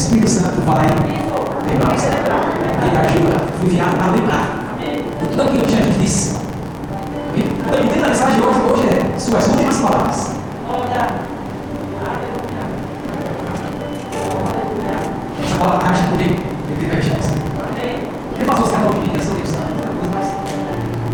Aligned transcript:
Espírito 0.00 0.30
Santo 0.30 0.62
vai 0.62 0.86
lembrar 1.68 1.94
você. 1.94 2.08
Ele 2.08 2.96
ajuda, 2.96 3.44
enviado 3.62 3.96
para 3.96 4.12
lembrar. 4.12 4.76
De 4.78 5.28
tudo 5.28 5.42
aquilo 5.42 5.66
que 5.66 5.76
Jesus 5.76 6.00
disse. 6.00 6.36
Então, 7.36 7.84
entenda 7.84 8.06
a 8.06 8.08
mensagem 8.08 8.40
hoje, 8.40 8.60
hoje 8.60 8.88
é 8.88 9.18
suas 9.18 9.46
últimas 9.48 9.76
palavras. 9.76 10.30
Essa 15.44 15.58
palavra 15.58 15.86
caixa 15.86 16.02
comigo, 16.04 16.40
ele 16.70 16.80
teve 16.80 16.98
a 16.98 17.02
chance. 17.02 17.30
Ele 18.38 18.44
passou 18.46 18.64
os 18.64 18.72
caras 18.72 18.86
ouvindo, 18.86 19.16
essa 19.20 19.34
Deus 19.34 19.48
sabe, 19.50 19.72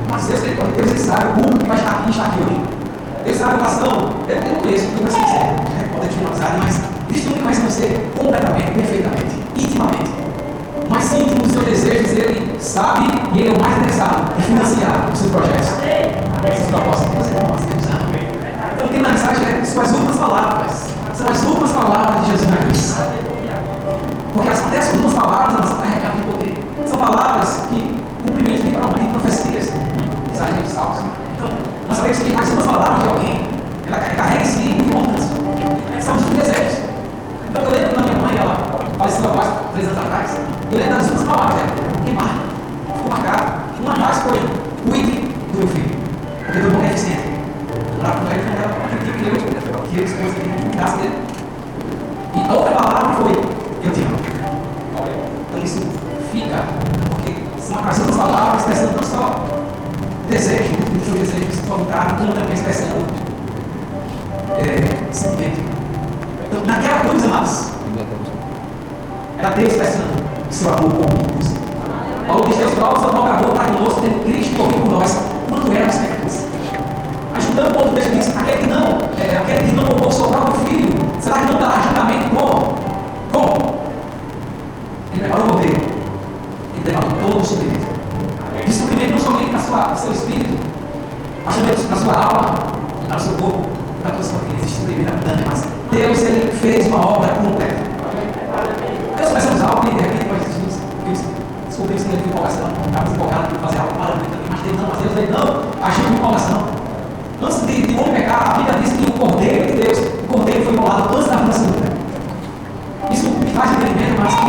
mas, 0.09 0.27
Deus, 0.27 0.43
ele, 0.45 0.55
Deus 0.55 0.91
ele 0.91 1.01
sabe 1.01 1.41
o 1.41 1.59
que 1.59 1.67
vai 1.67 1.77
estar 1.77 1.91
aqui, 1.91 2.11
está 2.11 2.27
aqui 2.27 2.41
hoje. 2.41 2.63
Deus 3.25 3.37
sabe 3.37 3.55
a 3.55 3.57
vocação, 3.57 4.11
eu 4.29 4.41
não 4.43 4.55
conheço, 4.61 4.87
não 4.87 4.99
conheço 4.99 5.19
você, 5.19 5.39
né? 5.39 5.91
pode 5.93 6.25
amizade, 6.25 6.59
mas 6.63 6.96
Cristo 7.17 7.31
não 7.31 7.43
conhece 7.45 7.63
você 7.63 8.11
completamente, 8.15 8.73
perfeitamente, 8.73 9.37
intimamente. 9.57 10.11
Mas 10.91 11.13
íntimo 11.15 11.43
dos 11.45 11.53
seus 11.53 11.65
desejos, 11.65 12.13
ele 12.13 12.61
sabe 12.61 13.07
e 13.33 13.41
ele 13.41 13.49
é 13.49 13.53
o 13.53 13.61
mais 13.61 13.79
interessado 13.79 14.33
em 14.39 14.43
financiar 14.43 15.09
os 15.11 15.19
seus 15.19 15.31
projetos. 15.31 15.67
Seus 15.67 16.69
propósitos. 16.69 17.15
Você 17.17 17.31
não 17.33 17.47
pode 17.47 17.63
Deus 17.65 17.87
ama. 17.87 18.19
Então, 18.75 18.89
tem 18.89 19.01
na 19.01 19.09
mensagem 19.09 19.47
é 19.47 19.65
suas 19.65 19.93
últimas 19.93 20.17
palavras. 20.17 20.73
São 21.15 21.29
as 21.29 21.43
últimas 21.43 21.73
palavras 21.73 22.25
de 22.25 22.31
Jesus 22.33 22.51
na 22.51 22.57
cruz. 22.59 22.97
Porque 24.35 24.49
as, 24.51 24.67
até 24.67 24.79
as 24.79 24.93
últimas 24.93 25.15
palavras 25.15 25.55
elas 25.57 25.81
carregam 25.81 26.17
de 26.17 26.23
poder. 26.23 26.55
São 26.87 26.99
palavras 26.99 27.63
que 27.71 28.01
cumprimentam 28.27 28.67
literalmente 28.67 29.11
profecias. 29.13 29.73
Mensagens 30.29 30.65
de 30.65 30.69
salvos. 30.71 31.01
Então, 31.35 31.49
nós 31.89 31.97
sabemos 31.97 32.19
que 32.19 32.35
as 32.35 32.49
últimas 32.51 32.67
palavras 32.67 33.03
de 33.03 33.09
Deus 95.97 96.19
ele 96.19 96.53
fez 96.61 96.87
uma 96.89 97.07
obra 97.07 97.29
completa. 97.31 97.77
Deus 99.17 99.33
vai 99.33 99.55
usar 99.55 99.69
algo 99.69 99.89
e 99.89 99.95
de 99.95 100.03
repente 100.03 100.29
vai 100.29 100.39
dizer, 100.41 101.27
descobri 101.69 101.97
que 101.97 102.13
ele 102.13 102.23
empolgação, 102.29 102.69
estava 102.87 103.11
empolgado 103.11 103.49
para 103.49 103.69
fazer 103.69 103.79
algo 103.79 103.95
para 103.95 104.17
mim 104.17 104.29
também, 104.29 104.47
mas 104.51 104.61
Deus 104.61 104.77
não, 104.77 104.89
mas 104.89 104.99
Deus 104.99 105.17
ele 105.17 105.33
não 105.33 105.47
agiu 105.83 106.05
com 106.05 106.15
empolgação. 106.15 106.63
Antes 107.43 107.67
de, 107.67 107.87
de 107.87 107.95
o 107.95 108.01
homem 108.01 108.15
pecar, 108.15 108.51
a 108.51 108.55
Bíblia 108.59 108.79
diz 108.83 108.93
que 108.93 109.11
o 109.11 109.13
Cordeiro 109.13 109.67
de 109.67 109.73
Deus, 109.83 109.99
o 109.99 110.27
Cordeiro 110.33 110.65
foi 110.65 110.75
imolado 110.75 111.17
antes 111.17 111.31
da 111.31 111.39
fundação 111.39 111.65
do 111.65 111.73
mundo. 111.73 111.97
Isso 113.11 113.31
me 113.31 113.51
faz 113.53 113.71
entendimento, 113.73 114.21
mas 114.21 114.35
que 114.35 114.41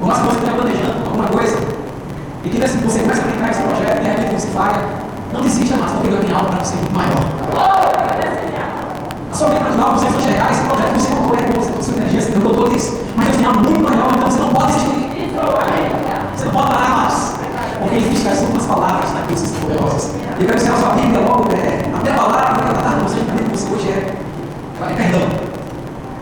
como 0.00 0.12
as 0.12 0.18
coisas 0.18 0.36
estão 0.38 0.54
planejando 0.54 1.04
alguma 1.04 1.28
coisa, 1.28 1.58
e 2.42 2.48
que 2.48 2.58
nesse, 2.58 2.78
você 2.78 3.00
começa 3.00 3.20
a 3.20 3.24
brincar 3.24 3.50
esse 3.50 3.62
projeto, 3.62 4.00
e 4.02 4.08
repente 4.08 4.40
você 4.40 4.48
falha, 4.48 4.80
não 5.30 5.42
desista 5.42 5.76
mais, 5.76 5.92
porque 5.92 6.08
Deus 6.08 6.24
tem 6.24 6.34
algo 6.34 6.48
para 6.48 6.64
você 6.64 6.74
maior. 6.92 7.88
A 9.30 9.34
sua 9.34 9.48
vida 9.50 9.60
natural, 9.60 9.92
você 9.92 10.06
for 10.06 10.22
chegar, 10.22 10.50
esse 10.50 10.62
projeto 10.62 10.92
você 10.94 11.14
não 11.14 11.28
pode 11.28 11.44
com 11.44 11.82
sua 11.82 11.96
energia, 11.96 12.20
você 12.20 12.30
não 12.32 12.40
doutor 12.40 12.70
disso, 12.70 12.98
mas 13.14 13.26
Deus 13.26 13.36
tem 13.36 13.46
algo 13.46 13.60
muito 13.60 13.82
maior, 13.84 14.12
então 14.14 14.30
você 14.30 14.40
não 14.40 14.48
pode 14.48 14.72
desistir. 14.72 15.30
Você 16.36 16.44
não 16.44 16.52
pode 16.52 16.68
parar 16.68 16.90
mais. 16.90 17.34
Porque 17.78 17.96
existem 17.96 18.32
as 18.32 18.40
últimas 18.40 18.66
palavras 18.66 19.12
na 19.12 19.20
cruz 19.20 19.42
que 19.42 19.48
são 19.48 19.60
poderosas. 19.60 20.10
E 20.38 20.42
eu 20.42 20.46
quero 20.46 20.56
ensinar 20.56 20.74
a 20.74 20.78
sua 20.78 20.90
Bíblia 20.90 21.20
logo, 21.20 21.52
é, 21.52 21.98
até 21.98 22.10
a 22.12 22.14
palavra 22.14 22.46
que 22.46 22.60
eu 22.60 22.62
quero 22.62 22.74
tratar 22.78 22.96
com 22.96 23.08
você, 23.08 23.18
com 23.18 23.56
você 23.56 23.74
hoje 23.74 23.88
é, 23.88 24.14
é 24.80 24.94
perdão. 24.94 25.28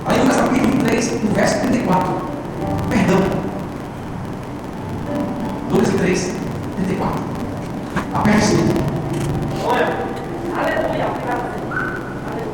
Aí 0.07 0.21
Lucas 0.21 0.37
capítulo 0.37 0.71
23, 0.73 1.23
no 1.23 1.31
verso 1.35 1.61
34. 1.61 2.15
Perdão. 2.89 3.19
2 5.69 5.89
e 5.89 5.93
3, 5.93 6.33
34. 6.77 7.21
Aperte 8.15 8.39
o 8.39 8.43
cinto. 8.43 8.75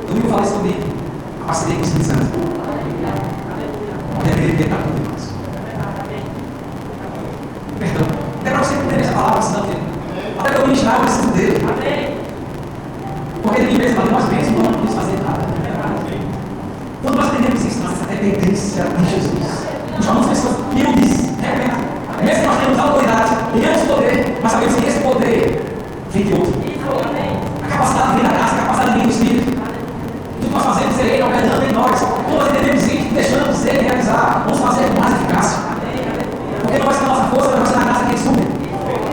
Domingo 0.09 0.27
eu 0.27 0.31
falei 0.31 0.47
sobre 0.47 0.77
a 1.43 1.45
parceria 1.47 1.75
com 1.77 1.81
o 1.81 1.85
Espírito 1.85 2.07
Santo. 2.09 2.27
Deveria 4.25 4.57
ter 4.57 4.69
dado 4.69 4.83
tudo 4.83 5.09
mais. 5.09 5.33
Perdão. 7.79 8.07
Até 8.41 8.51
para 8.51 8.59
você 8.59 8.75
entender 8.75 9.01
essa 9.01 9.13
palavra, 9.13 9.43
senão, 9.43 9.63
filho. 9.63 9.93
Até 10.39 10.51
para 10.51 10.61
eu 10.61 10.67
ministrar, 10.67 10.97
eu 10.97 11.01
preciso 11.03 11.29
dele. 11.29 11.63
Porque 13.43 13.61
ele 13.61 13.79
mesmo 13.79 13.97
falou, 13.97 14.13
nós 14.13 14.29
mesmos 14.29 14.63
não 14.63 14.73
podemos 14.73 14.95
fazer 14.95 15.17
nada. 15.23 15.43
Quando 17.03 17.17
nós 17.17 17.33
entendemos 17.33 17.65
isso, 17.65 17.83
nossa 17.83 18.05
dependência 18.07 18.87
em 18.99 19.05
Jesus, 19.05 19.67
nós 19.95 20.05
somos 20.05 20.27
pessoas 20.27 20.59
humildes, 20.59 21.31
né? 21.39 21.77
mesmo 22.23 22.41
que 22.41 22.47
nós 22.47 22.59
temos 22.61 22.79
autoridade, 22.79 23.37
temos 23.53 23.83
poder, 23.89 24.39
mas 24.43 24.53
sabemos 24.53 24.75
que 24.77 24.87
esse 24.87 25.01
poder 25.01 25.77
vem 26.11 26.23
de 26.25 26.35
outro. 26.35 26.53
A 27.63 27.69
capacidade 27.69 28.15
vem 28.15 28.23
da 28.23 28.29
graça, 28.31 28.55
a 28.55 28.59
capacidade 28.59 28.99
vem 28.99 29.03
do 29.03 29.11
Espírito. 29.11 29.53
Tudo 30.41 30.49
que 30.49 30.55
nós 30.55 30.65
fazemos 30.65 30.99
é 30.99 31.03
Ele 31.03 31.23
operando 31.23 31.65
em 31.67 31.73
nós. 31.73 32.01
Quando 32.01 32.39
nós 32.39 32.51
entendemos 32.51 32.83
isso, 32.85 33.15
deixamos 33.15 33.67
Ele 33.67 33.83
realizar, 33.83 34.45
vamos 34.47 34.61
fazer 34.61 34.85
com 34.91 35.01
mais 35.01 35.15
eficácia. 35.15 35.59
Porque 36.63 36.79
não 36.79 36.87
vai 36.87 36.95
ser 36.95 37.03
na 37.03 37.09
nossa 37.09 37.25
força, 37.25 37.57
vai 37.57 37.67
ser 37.67 37.77
na 37.77 37.85
graça 37.85 38.05
que 38.05 38.11
Ele 38.13 38.19
supre. 38.19 38.63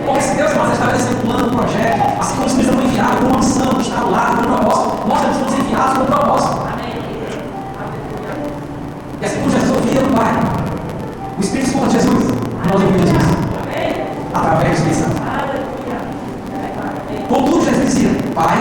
Porque 0.05 0.21
se 0.21 0.35
Deus 0.35 0.53
mais 0.55 0.73
estabelecer 0.73 1.11
um 1.11 1.19
plano, 1.21 1.47
um 1.47 1.57
projeto, 1.57 2.19
assim 2.19 2.33
como 2.33 2.45
os 2.45 2.51
Espíritos 2.51 2.75
foram 2.75 2.87
enviados 2.87 3.19
com 3.19 3.25
uma 3.25 3.37
missão, 3.37 3.81
está 3.81 3.99
ao 4.01 4.11
lado, 4.11 4.37
com 4.37 4.43
um 4.43 4.57
propósito, 4.57 5.07
nós 5.07 5.21
também 5.21 5.37
somos 5.37 5.53
enviados 5.53 5.97
com 5.97 6.03
um 6.03 6.05
propósito. 6.05 6.69
E 9.21 9.25
assim 9.25 9.39
como 9.39 9.51
Jesus 9.51 9.71
ouvia 9.71 10.01
o 10.01 10.13
Pai, 10.15 10.33
o 11.37 11.41
Espírito 11.41 11.67
escuta 11.69 11.89
Jesus, 11.89 12.23
nós 12.63 12.73
ouvimos 12.73 13.09
Jesus. 13.09 13.39
Através 14.33 14.69
do 14.69 14.89
Espírito 14.89 14.99
Santo. 14.99 15.19
Contudo, 17.27 17.65
Jesus 17.65 17.85
dizia: 17.85 18.09
Pai, 18.33 18.57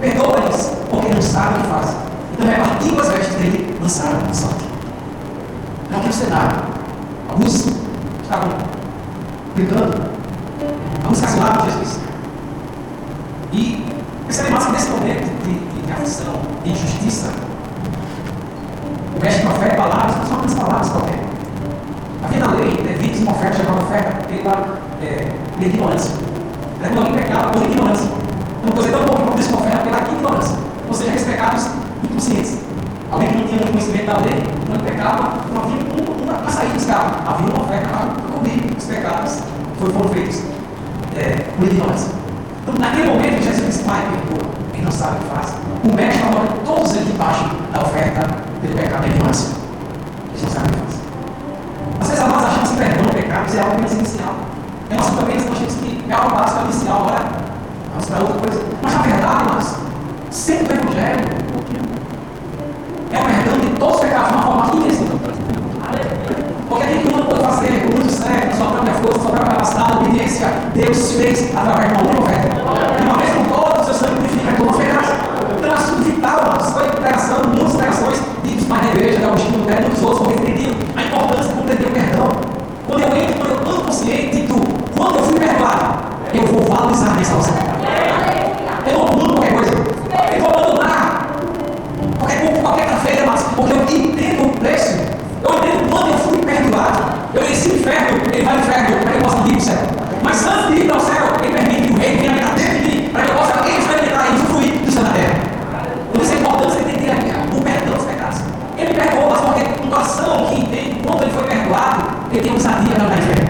perdoa-lhes, 0.00 0.72
porque 0.90 1.14
não 1.14 1.22
sabem 1.22 1.58
o 1.58 1.62
que 1.62 1.68
fazem. 1.68 1.96
Então, 2.32 2.46
repartindo 2.46 3.00
as 3.00 3.08
vestes 3.08 3.34
dele, 3.34 3.76
lançaram 3.80 4.20
no 4.20 4.34
sangue. 4.34 4.64
Aqui 6.34 6.42
no 6.42 6.50
cenário, 6.50 6.62
alguns 7.28 7.66
estavam 8.22 8.48
gritando, 9.54 10.10
alguns 11.04 11.20
caçulavam 11.20 11.64
Jesus. 11.66 12.00
E 13.52 13.86
percebemos 14.26 14.64
que 14.64 14.72
nesse 14.72 14.90
momento 14.90 15.44
de, 15.44 15.54
de, 15.54 15.86
de 15.86 15.92
aflição, 15.92 16.34
de 16.64 16.70
injustiça, 16.70 17.30
o 19.16 19.22
mestre 19.22 19.42
profeta 19.46 19.76
palavras, 19.76 20.16
não 20.16 20.26
são 20.26 20.36
apenas 20.38 20.54
palavras 20.54 20.88
qualquer. 20.90 21.20
Havia 22.24 22.40
na 22.40 22.52
lei, 22.54 22.82
levites, 22.82 23.20
uma 23.20 23.32
oferta 23.32 23.56
chamada 23.62 23.82
oferta 23.84 24.26
pela 24.26 24.78
é, 25.02 25.32
ignorância. 25.60 26.14
Era 26.80 26.92
quando 26.92 27.06
alguém 27.06 27.22
pecava 27.22 27.50
por 27.52 27.62
ignorância. 27.62 28.10
Uma 28.64 28.72
coisa 28.72 28.90
tão 28.90 29.04
boa 29.04 29.20
como 29.20 29.34
oferta 29.34 29.84
pela 29.84 30.00
ignorância. 30.00 30.58
Ou 30.88 30.94
seja, 30.94 31.10
aqueles 31.10 31.28
pecados 31.28 31.68
inconscientes. 32.02 32.63
Alguém 33.14 33.28
que 33.28 33.36
não 33.36 33.46
tinha 33.46 33.66
conhecimento 33.70 34.06
da 34.06 34.18
lei, 34.18 34.42
quando 34.66 34.84
pecava, 34.84 35.46
não 35.52 35.62
havia 35.62 35.78
uma, 36.26 36.40
uma 36.40 36.50
saída 36.50 36.74
dos 36.74 36.84
carros. 36.84 37.12
Havia 37.24 37.46
uma 37.46 37.62
oferta 37.62 37.88
para 37.88 38.32
cobrir 38.34 38.76
os 38.76 38.84
pecados 38.84 39.32
que 39.34 39.92
foram 39.92 40.08
feitos 40.08 40.42
é, 41.16 41.44
por 41.56 41.64
ignorância. 41.64 42.10
Então, 42.62 42.74
naquele 42.74 43.06
momento, 43.06 43.44
Jesus 43.44 43.66
disse: 43.66 43.84
Pai, 43.84 44.02
perdoa, 44.02 44.50
ele 44.74 44.84
não 44.84 44.90
sabe 44.90 45.16
o 45.16 45.20
que 45.20 45.26
faz. 45.26 45.54
O 45.84 45.94
mestre 45.94 46.22
coloca 46.24 46.54
todos 46.64 46.96
eles 46.96 47.06
debaixo 47.06 47.50
da 47.72 47.82
oferta 47.82 48.20
pelo 48.60 48.74
pecado 48.74 49.02
da 49.02 49.06
ignorância. 49.06 49.48
Eles 50.30 50.42
não 50.42 50.50
sabem 50.50 50.70
o 50.70 50.72
que 50.72 50.80
faz. 50.80 51.00
Às 52.00 52.08
vezes 52.08 52.24
nós 52.24 52.44
achamos 52.44 52.70
que 52.70 52.76
perdão 52.76 53.04
pecados 53.14 53.54
é 53.54 53.60
algo 53.60 53.74
menos 53.76 53.92
inicial. 53.92 54.34
Cabeça 54.90 55.48
nós 55.50 55.56
achamos 55.56 55.74
que 55.74 56.04
é 56.10 56.14
algo 56.14 56.34
básico 56.34 56.64
inicial, 56.64 56.98
agora 57.02 57.24
vamos 57.92 58.06
para 58.06 58.18
outra 58.18 58.38
coisa. 58.40 58.64
Mas 58.82 58.92
na 58.92 59.02
verdade, 59.02 59.44
nós, 59.44 59.76
sempre 60.30 60.78
o 60.78 60.80
Evangelho 60.80 61.43
todos 63.84 64.00
pecados 64.00 64.28
de 64.28 64.34
uma 64.34 64.42
forma 64.42 64.82
física. 64.82 65.14
Porque 66.68 66.84
aquilo 66.84 67.02
que 67.02 67.16
não 67.16 67.26
pode 67.26 67.42
fazer, 67.42 67.82
com 67.82 67.92
muito 67.92 68.10
sangue, 68.10 68.56
sua 68.56 68.66
própria 68.66 68.94
força, 68.94 69.18
sua 69.20 69.30
própria 69.30 69.52
capacidade, 69.52 69.92
obediência, 69.98 70.48
Deus 70.74 71.12
fez 71.12 71.56
através 71.56 71.88
de 71.88 71.94
uma 71.94 72.02
única 72.02 72.22
oferta. 72.22 72.56
E 72.98 73.04
uma 73.04 73.18
vez 73.18 73.30
por 73.30 73.46
todas, 73.46 73.80
o 73.80 73.84
seu 73.84 73.94
sangue 73.94 74.20
purifica 74.20 74.52
toda 74.56 74.70
oferta. 74.70 75.04
Então, 75.58 75.70
é 75.70 75.74
assunto 75.74 76.02
vital, 76.02 76.60
sua 76.60 76.82
pregação, 76.82 77.38
muitas 77.48 77.76
pregações, 77.76 78.20
de 78.42 78.64
para 78.64 78.82
a 78.82 78.86
igreja, 78.86 79.20
da 79.20 79.26
Agostinho, 79.26 79.66
da 79.66 79.74
dos 79.74 80.02
outros, 80.02 80.20
vão 80.20 80.32
compreender 80.32 80.76
a 80.96 81.02
importância 81.02 81.48
de 81.48 81.54
compreender 81.54 81.86
o 81.86 81.90
perdão. 81.90 82.28
Quando 82.88 83.02
eu 83.02 83.16
entro, 83.16 83.34
quando 83.38 83.50
eu 83.50 83.58
estou 83.58 83.84
consciente 83.84 84.42
do 84.42 84.54
quando 84.96 85.16
eu 85.16 85.24
fui 85.24 85.38
perdoado, 85.38 85.94
eu 86.32 86.46
vou 86.46 86.62
valorizar 86.62 87.08
a 87.08 87.10
minha 87.10 87.24
salvação. 87.24 87.83
Qualquer 93.14 93.20
feira, 93.20 93.26
mas 93.26 93.42
porque 93.54 93.72
eu 93.72 93.82
entendo 93.82 94.46
o 94.46 94.58
preço. 94.58 94.98
Eu 95.42 95.58
entendo 95.58 95.90
quando 95.90 96.08
eu 96.12 96.18
fui 96.18 96.38
perdoado. 96.38 97.14
Eu 97.34 97.42
o 97.42 97.44
inferno, 97.44 98.22
ele 98.32 98.44
vai 98.44 98.54
ao 98.54 98.60
inferno, 98.60 98.98
para 98.98 99.10
que 99.10 99.16
eu 99.16 99.22
possa 99.22 99.38
ir 99.38 99.50
para 99.50 99.56
o 99.56 99.60
céu. 99.60 99.78
Mas 100.22 100.46
antes 100.46 100.66
de 100.68 100.80
ir 100.80 100.86
para 100.86 100.96
o 100.96 101.00
céu, 101.00 101.24
ele 101.42 101.52
permite 101.52 101.82
que 101.82 101.92
o 101.92 101.98
rei 101.98 102.16
venha 102.16 102.30
habitar 102.30 102.54
dentro 102.54 102.78
de 102.78 102.96
mim, 102.96 103.08
para 103.10 103.22
que 103.22 103.30
eu 103.30 103.36
possa 103.36 103.68
experimentar 103.68 104.26
e 104.30 104.34
usufruir 104.34 104.78
do 104.78 104.92
céu 104.92 105.02
da 105.04 105.10
terra. 105.10 105.34
Por 106.12 106.22
isso 106.22 106.32
é 106.32 106.36
importante 106.36 106.72
você 106.72 106.80
entender 106.80 107.10
o 107.56 107.62
perdão 107.62 107.94
dos 107.94 108.04
pecados. 108.04 108.38
Ele 108.78 108.94
perdoou, 108.94 109.30
mas 109.30 109.40
porque 109.40 109.82
um 109.82 109.90
coração 109.90 110.46
que 110.46 110.60
entende 110.60 111.00
quando 111.06 111.22
ele 111.22 111.32
foi 111.32 111.44
perdoado, 111.44 112.02
ele 112.32 112.42
tem 112.42 112.52
ousadia 112.52 112.96
para 112.96 113.08
dar 113.08 113.18
inferno. 113.18 113.44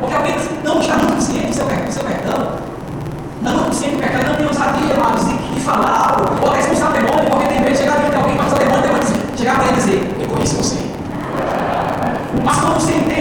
Porque 0.00 0.14
alguém 0.14 0.34
não 0.64 0.80
está 0.80 0.96
muito 0.96 1.14
consciente 1.14 1.46
do 1.46 1.54
seu, 1.54 1.66
do 1.66 1.92
seu 1.92 2.04
perdão. 2.04 2.52
Não 3.42 3.58
consciente 3.64 3.96
do 3.96 4.02
pecado, 4.02 4.28
não 4.28 4.36
tem 4.36 4.46
ousadia, 4.46 4.94
amados, 4.94 5.24
de, 5.26 5.36
de 5.36 5.60
falar 5.60 6.16
algo, 6.16 6.40
ou 6.40 6.50
até 6.50 6.60
expulsar 6.60 6.90
o 6.90 6.92
demônio, 6.92 7.30
porque 7.30 7.46
tem 7.46 7.60
medo 7.60 7.72
de 7.72 7.78
chegar 7.78 7.96
diante 7.96 8.10
de 8.10 8.16
alguém, 8.16 8.36
mas 8.36 8.52
o 8.52 8.56
demônio, 8.56 8.82
demônio 8.82 9.02
chegar 9.36 9.56
para 9.56 9.68
ele 9.68 10.22
e 10.22 10.31
dizer, 10.42 10.56
eu 10.56 10.62
você. 10.62 10.76
Mas 12.44 12.56
quando 12.60 12.80
você 12.80 13.11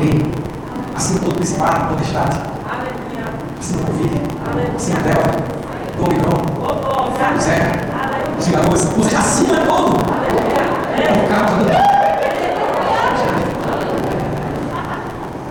Rei, 0.00 0.24
assim 0.96 1.18
todo 1.18 1.34
principado, 1.34 1.94
potestade, 1.94 2.40
assim 3.58 3.76
o 3.76 3.84
Covid, 3.84 4.20
assim 4.74 4.92
a 4.94 5.00
Delta, 5.00 5.38
o 5.98 6.04
Omicron, 6.04 6.42
o 7.36 7.40
Zé, 7.40 7.72
os 8.38 8.46
jogadores, 8.46 8.88
ou 8.96 9.04
seja, 9.04 9.18
acima 9.18 9.60
de 9.60 9.66
todo, 9.66 9.96
o 9.96 11.28
carro 11.28 11.60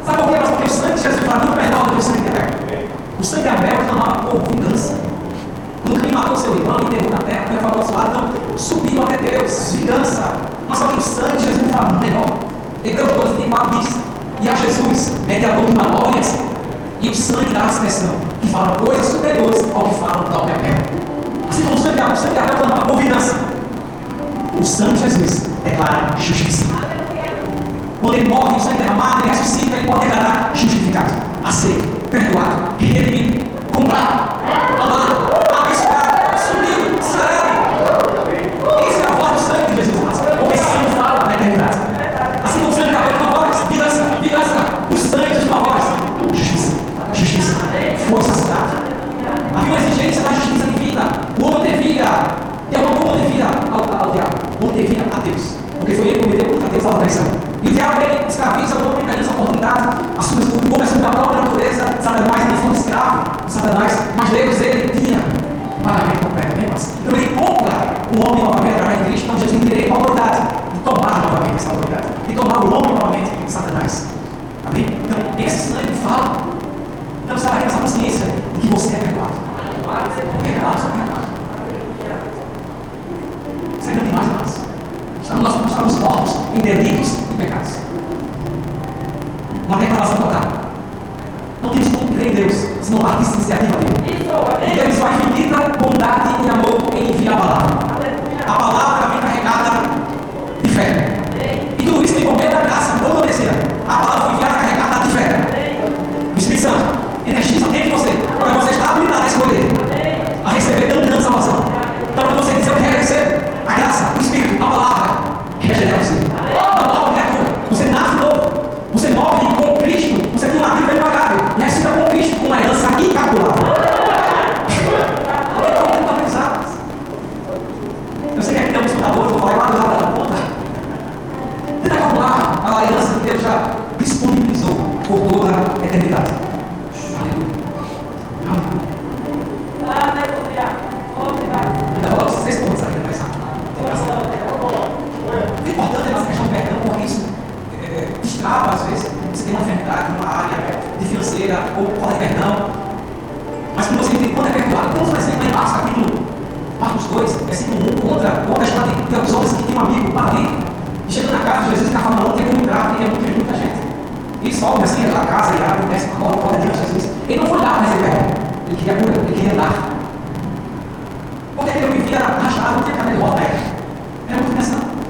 Sabe 0.04 0.18
por 0.24 0.30
quê? 0.30 0.40
Porque 0.40 0.64
o 0.64 0.70
sangue 0.70 0.94
de 0.94 1.02
Jesus 1.04 1.24
fala 1.24 1.46
muito 1.46 1.62
melhor 1.62 1.84
do 1.86 1.92
que 1.92 2.00
o 2.00 2.02
sangue 2.02 2.22
de 2.22 2.30
Abel. 2.30 2.88
O 3.20 3.24
sangue 3.24 3.44
de 3.44 3.50
Abel 3.50 3.78
clamava 3.88 4.28
por 4.28 4.42
vingança. 4.50 5.00
Quando 5.84 6.02
quem 6.02 6.12
matou 6.12 6.36
seu 6.36 6.56
irmão 6.56 6.80
e 6.82 6.86
enterrou 6.86 7.12
na 7.12 7.18
terra, 7.20 7.46
ele 7.52 7.60
falou 7.60 7.92
lado, 7.94 8.32
então 8.36 8.58
subiu 8.58 9.04
até 9.04 9.18
Deus, 9.18 9.74
vingança. 9.74 10.34
Mas 10.68 10.80
só 10.80 10.88
que 10.88 10.98
o 10.98 11.02
sangue 11.02 11.38
de 11.38 11.46
Jesus 11.46 11.72
fala 11.72 12.00
melhor. 12.00 12.49
Deu 12.84 13.08
coisas 13.08 13.38
tem 13.38 13.50
vista. 13.80 14.00
E 14.42 14.50
a 14.50 14.56
Jesus, 14.56 15.14
mediador 15.28 15.66
de 15.66 15.72
memórias, 15.74 16.36
e 17.02 17.10
o 17.10 17.16
sangue 17.16 17.54
dá 17.54 17.64
a 17.64 17.68
expressão, 17.68 18.16
que 18.42 18.48
fala 18.48 18.78
coisas 18.78 19.06
superiores 19.08 19.66
ao 19.74 19.90
que 19.90 19.96
fala 19.96 20.22
o 20.22 20.24
próprio 20.24 20.56
Abel. 20.56 20.74
Assim 21.50 21.64
como 21.64 21.76
o 21.76 21.82
sangue 21.82 22.02
o 22.02 22.16
sangue 22.16 22.40
Abel 22.40 22.56
clamava 22.58 22.86
por 22.86 22.98
vingança. 22.98 23.36
O 24.60 24.64
sangue 24.64 24.94
de 24.94 25.10
Jesus 25.10 25.44
declara 25.64 26.16
justiça. 26.18 26.66
Quando 28.02 28.16
ele 28.16 28.30
morre, 28.30 28.56
o 28.56 28.60
sangue 28.60 28.78
derramado, 28.78 29.24
ele 29.24 29.30
ressuscita, 29.30 29.76
ele 29.76 29.88
pode 29.88 30.06
declarar 30.06 30.52
justificado, 30.54 31.14
aceito, 31.44 32.10
perdoado, 32.10 32.76
redimido, 32.80 33.46
comprado, 33.74 34.40
amado, 34.82 35.09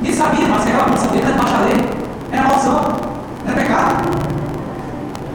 Ele 0.09 0.17
sabia, 0.17 0.47
mas 0.47 0.65
aquela 0.65 0.85
condição 0.85 1.11
dele 1.11 1.21
era 1.21 1.33
debaixo 1.33 1.53
da 1.53 1.65
lei. 1.65 1.89
Era 2.31 2.43
maldição, 2.47 2.81
era 3.45 3.55
pecado. 3.55 4.09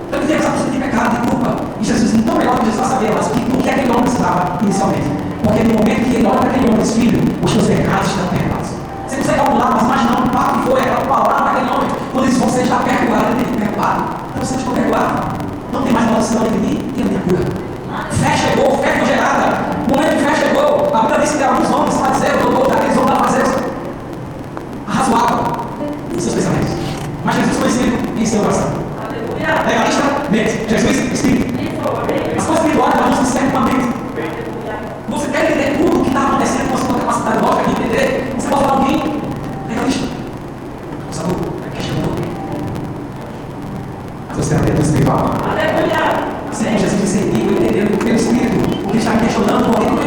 Então 0.08 0.18
ele 0.18 0.26
tinha 0.26 0.38
essa 0.38 0.50
postura 0.50 0.70
de 0.72 0.78
pecado, 0.78 1.10
de 1.14 1.30
culpa. 1.30 1.56
E 1.80 1.84
Jesus, 1.84 2.14
então 2.14 2.34
melhor 2.34 2.58
que 2.58 2.64
Jesus 2.64 2.82
já 2.82 2.90
sabia 2.90 3.10
mas, 3.14 3.26
o 3.28 3.62
que 3.62 3.70
aquele 3.70 3.90
homem 3.90 4.02
precisava 4.02 4.58
inicialmente. 4.62 5.10
Porque 5.44 5.62
no 5.62 5.74
momento 5.74 6.10
que 6.10 6.14
ele 6.16 6.26
olha 6.26 6.38
para 6.38 6.50
aquele 6.50 6.66
homem 6.66 6.80
e 6.80 6.82
diz, 6.82 6.92
filho, 6.92 7.22
os 7.40 7.52
teus 7.52 7.66
pecados 7.68 8.10
estão 8.10 8.26
perdoados. 8.26 8.68
Você 9.06 9.16
consegue 9.16 9.38
calcular, 9.38 9.70
mas 9.70 9.82
imagina 9.84 10.18
um 10.18 10.28
papo 10.34 10.58
que 10.58 10.66
foi 10.66 10.80
aquela 10.80 11.00
palavra 11.06 11.44
daquele 11.44 11.70
homem. 11.70 11.88
Quando 12.10 12.26
diz, 12.26 12.38
você 12.38 12.62
está 12.62 12.76
perdoado, 12.78 13.26
ele 13.30 13.44
tem 13.44 13.54
perdoado. 13.54 14.02
Então 14.34 14.44
você 14.44 14.54
está 14.56 14.70
perdoado. 14.72 15.14
Não 15.72 15.82
tem 15.82 15.92
mais 15.92 16.10
maldição 16.10 16.46
em 16.46 16.58
mim 16.58 16.92
e 16.96 17.00
a 17.00 17.04
minha 17.04 17.20
cura. 17.20 17.46
Fé 18.10 18.36
chegou, 18.36 18.78
fé 18.82 18.90
foi 18.98 19.06
gerada. 19.06 19.54
O 19.86 19.94
momento 19.94 20.18
que 20.18 20.24
fé 20.26 20.34
chegou, 20.34 20.90
a 20.92 20.98
Bíblia 20.98 21.20
diz 21.20 21.30
que 21.30 21.44
alguns 21.44 21.70
homens, 21.70 21.94
fariseus, 21.94 22.42
doutores, 22.42 22.74
aqueles 22.74 22.96
homens 22.98 23.14
da 23.14 23.22
fariseus, 23.22 23.43
arrazoavam 25.04 25.66
os 26.16 26.22
seus 26.22 26.34
pensamentos. 26.34 26.72
Mas 27.24 27.36
Jesus 27.36 27.56
conhecia 27.58 27.86
em 28.16 28.26
seu 28.26 28.40
coração. 28.40 28.72
Legalista, 29.38 30.02
mente. 30.30 30.68
Jesus, 30.68 31.12
espírito. 31.12 31.54
As 32.36 32.44
coisas 32.44 32.64
espirituais, 32.64 32.94
não 32.94 33.24
se 33.24 33.32
servem 33.32 33.50
com 33.50 33.58
a 33.58 33.60
mente. 33.60 33.88
Você 35.08 35.28
quer 35.28 35.50
entender 35.50 35.78
tudo 35.78 36.00
o 36.00 36.02
que 36.02 36.08
está 36.08 36.22
acontecendo 36.22 36.68
com 36.70 36.74
a 36.74 36.78
sua 36.78 36.98
capacidade 36.98 37.44
lógica 37.44 37.64
de 37.64 37.82
entender? 37.82 38.34
Você 38.36 38.48
pode 38.48 38.62
falar 38.62 38.78
alguém 38.78 39.22
legalista. 39.68 40.08
Acusador, 41.04 41.36
é 41.66 41.76
questionador. 41.76 42.14
Mas 44.28 44.36
você 44.36 44.54
é 44.54 44.58
do 44.58 44.82
espiritual. 44.82 45.30
Sim, 46.52 46.78
Jesus 46.78 47.00
discerniu, 47.00 47.52
entendeu 47.52 47.86
pelo 47.98 48.14
Espírito, 48.14 48.86
o 48.86 48.90
que 48.90 48.98
está 48.98 49.10
me 49.12 49.20
questionando, 49.20 49.72
porém, 49.72 50.03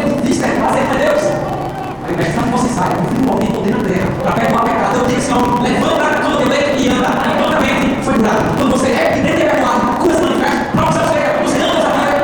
Quando 8.17 8.71
você 8.71 8.87
é 8.87 9.11
que 9.13 9.19
nem 9.19 9.35
tem 9.35 9.47
perdoado, 9.47 9.97
manifesta, 10.21 10.65
para 10.73 10.85
você 10.85 10.99
chega, 11.13 11.37
você 11.43 11.59
não 11.59 11.81
sabia, 11.81 12.17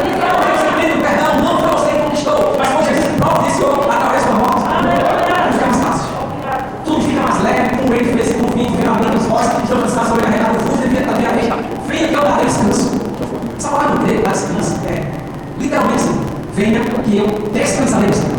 você 0.57 0.81
pediu 0.81 0.97
perdão, 0.97 1.43
não 1.43 1.59
foi 1.59 1.69
você 1.69 1.91
que 1.91 1.99
conquistou, 2.01 2.55
mas 2.57 2.67
foi 2.69 2.83
Jesus 2.85 3.05
que 3.05 3.21
providenciou 3.21 3.91
através 3.91 4.25
da 4.25 4.31
morte. 4.31 4.63
Não 4.63 5.53
fica 5.53 5.65
mais 5.67 5.83
fácil. 5.83 6.07
Tudo 6.83 7.01
fica 7.01 7.21
mais 7.21 7.43
leve, 7.43 7.77
com 7.77 7.93
ele, 7.93 8.33
com 8.33 8.47
convite, 8.47 8.73
vem 8.75 8.87
abrindo 8.87 9.17
os 9.17 9.31
olhos, 9.31 9.63
estão 9.63 9.81
cansados 9.81 10.09
sobre 10.09 10.25
a 10.25 10.29
regada, 10.29 10.57
o 10.57 10.59
fundo 10.61 10.81
devia 10.81 11.01
Venha 11.87 12.07
que 12.07 12.15
eu 12.15 12.21
darei 12.23 12.45
descanso. 12.45 12.91
Essa 13.55 13.69
palavra 13.69 14.03
descanso, 14.03 14.79
é 14.87 15.11
literalmente 15.59 15.95
assim, 15.95 16.25
venha 16.55 16.79
que 16.79 17.17
eu 17.17 17.27
descansarei 17.53 18.07
no 18.07 18.13
Senhor. 18.15 18.33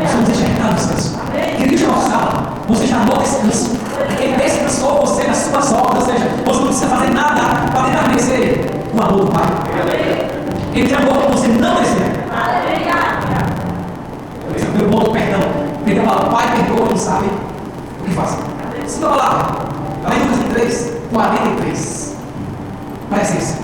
Nós 0.00 0.10
somos 0.10 0.28
enxergados 0.30 0.86
descanso. 0.86 1.20
Querido 1.58 1.76
Jerusalém, 1.76 2.46
você 2.66 2.86
já 2.86 2.96
não 3.00 3.18
descanso. 3.18 3.81
Ele 4.22 4.36
descansou 4.36 5.00
você 5.00 5.26
nas 5.26 5.36
suas 5.36 5.72
obras, 5.72 6.06
ou 6.06 6.12
seja, 6.12 6.28
você 6.44 6.58
não 6.60 6.66
precisa 6.66 6.86
fazer 6.86 7.10
nada 7.10 7.70
para 7.72 7.84
tentar 7.84 8.08
merecer 8.08 8.70
o 8.94 9.02
amor 9.02 9.24
do 9.24 9.32
Pai. 9.32 9.46
Ele 10.72 10.86
te 10.86 10.94
amou 10.94 11.14
como 11.14 11.36
você 11.36 11.48
não 11.48 11.74
merecia. 11.74 12.12
Meu 14.76 14.88
bom 14.88 15.12
perdão. 15.12 15.40
Ele 15.84 16.00
fala, 16.00 16.30
Pai, 16.30 16.52
perdoa, 16.52 16.88
não 16.88 16.96
sabe 16.96 17.26
o 17.26 18.04
que 18.04 18.14
faz. 18.14 18.38
Segunda 18.86 19.16
palavra, 19.16 19.58
lá 20.04 20.14
em 20.14 20.22
Lucas 20.28 20.52
3, 20.54 20.92
43. 21.12 22.16
Presta 23.10 23.38
isso. 23.38 23.58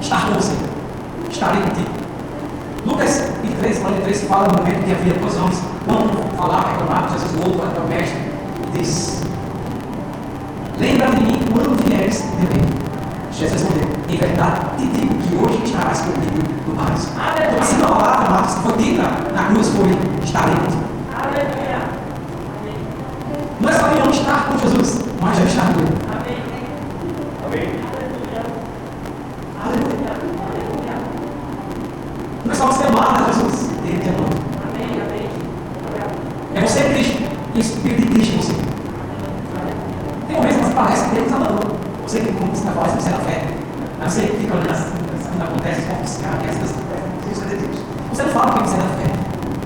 Estar 0.00 0.26
com 0.26 0.34
você. 0.34 0.52
Estarei 1.30 1.62
contigo. 1.62 1.90
Lucas 2.84 3.30
23, 3.42 3.78
43 3.78 4.22
fala 4.24 4.48
no 4.48 4.58
momento 4.58 4.84
que 4.84 4.92
havia 4.92 5.14
dois 5.14 5.36
homens. 5.36 5.62
Um 5.88 6.36
falar, 6.36 6.72
reclamar, 6.72 7.08
Jesus, 7.12 7.34
o 7.34 7.48
outro, 7.48 7.70
para 7.70 7.82
o 7.82 7.88
mestre, 7.88 8.31
e 8.74 8.78
diz: 8.78 9.22
Lembra 10.78 11.10
de 11.10 11.22
mim 11.22 11.38
quando 11.52 11.84
vieres 11.84 12.22
de 12.22 12.46
bem. 12.46 12.62
Jesus 13.32 13.62
respondeu: 13.62 13.88
Em 14.08 14.16
verdade, 14.16 14.60
te 14.78 14.86
digo 14.86 15.14
que 15.14 15.34
hoje 15.36 15.64
estarás 15.64 16.00
comigo 16.00 16.42
no 16.66 16.74
paraíso. 16.74 17.08
Então, 17.12 17.60
a 17.60 17.64
segunda 17.64 17.88
palavra, 17.88 18.30
Marcos, 18.30 18.54
que 18.54 18.60
foi 18.60 18.76
dita 18.78 19.02
na 19.34 19.44
cruz 19.44 19.68
foi: 19.68 19.98
Estarei 20.24 20.54
contigo. 20.56 20.82
Não 23.60 23.68
é 23.68 23.72
só 23.72 24.10
estar 24.10 24.48
com 24.48 24.58
Jesus, 24.58 25.04
mas 25.20 25.38
já 25.38 25.44
estar 25.44 25.72
com 25.72 25.80
Ele. 25.80 26.02
Aleluia. 29.64 30.12
Não 32.44 32.52
é 32.52 32.54
só 32.54 32.66
você 32.66 32.84
amar 32.84 33.22
a 33.22 33.32
Jesus, 33.32 33.70
Ele 33.84 33.98
te 34.00 34.08
ama. 34.08 34.32
É 36.54 36.60
você 36.60 36.80
Cristo, 36.90 37.22
e 37.54 37.58
o 37.58 37.60
Espírito 37.60 38.00
de 38.02 38.08
Cristo 38.08 38.34
em 38.34 38.38
você. 38.38 38.52
Tem 40.26 40.36
momentos 40.36 40.56
que 40.56 40.64
você 40.64 40.71
parece 40.82 41.08
que 41.08 41.14
Deus 41.14 41.32
abandonou. 41.32 41.76
Você 42.06 42.20
que 42.20 42.32
como 42.32 42.54
você 42.54 42.70
fala, 42.70 42.88
você 42.88 43.08
é 43.08 43.12
da 43.12 43.18
fé. 43.18 43.44
Mas 43.98 44.12
você 44.12 44.20
fica 44.26 44.54
olhando 44.54 44.70
assim, 44.70 44.90
quando 45.28 45.42
acontece, 45.42 45.82
como 45.82 46.02
os 46.02 46.16
caras, 46.18 46.48
as 46.50 46.56
coisas 46.58 46.76
acontecem, 46.76 47.12
Deus 47.24 47.42
é 47.42 47.46
de 47.46 47.66
Deus. 47.66 47.78
Você 48.10 48.22
não 48.22 48.30
fala 48.30 48.52
que 48.52 48.68
você 48.68 48.74
é 48.74 48.78
da 48.78 48.84
fé. 48.84 49.08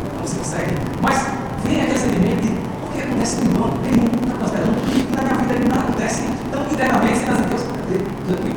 Então 0.06 0.26
você 0.26 0.36
consegue. 0.36 0.74
Mas 1.00 1.26
vem 1.64 1.80
aquele 1.80 1.98
sentimento 1.98 2.42
de 2.42 2.48
por 2.80 2.92
que 2.92 3.00
acontece 3.02 3.36
com 3.36 3.42
o 3.42 3.50
irmão? 3.50 3.68
Um 3.68 3.78
que 3.78 4.28
está 4.28 4.44
esperando, 4.44 4.76
e 4.92 5.16
na 5.16 5.22
minha 5.22 5.34
vida 5.36 5.54
ele 5.54 5.68
nada 5.68 5.80
acontece. 5.80 6.22
Então, 6.48 6.62
internamente, 6.70 7.18
você 7.18 7.24
está 7.24 7.34
Deus. 7.48 7.62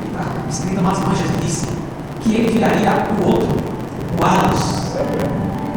Está 0.10 0.26
escrito 0.50 0.82
nas 0.82 1.00
manchas 1.00 1.30
disse 1.42 1.68
que 2.22 2.36
ele 2.36 2.52
viraria 2.52 3.08
o 3.22 3.28
outro, 3.28 3.56
o 4.20 4.26
Alos. 4.26 4.79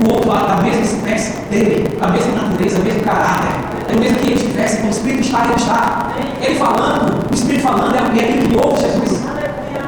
O 0.04 0.14
outro 0.14 0.28
lado 0.30 0.56
da 0.56 0.62
mesma 0.62 0.82
espécie 0.82 1.32
dele, 1.50 1.96
da 2.00 2.08
mesma 2.08 2.42
natureza, 2.42 2.78
do 2.78 2.84
mesmo 2.84 3.02
caráter. 3.02 3.52
É 3.88 3.94
o 3.94 3.98
mesmo 3.98 4.18
que 4.18 4.26
ele 4.26 4.34
estivesse, 4.34 4.78
com 4.78 4.86
o 4.88 4.90
Espírito 4.90 5.24
está, 5.26 5.44
ele 5.44 5.54
está. 5.54 6.12
Ele 6.40 6.58
falando, 6.58 7.30
o 7.30 7.34
Espírito 7.34 7.62
falando, 7.62 7.94
é 7.94 8.22
ele 8.22 8.48
que 8.48 8.56
ouve 8.56 8.80
Jesus. 8.80 9.20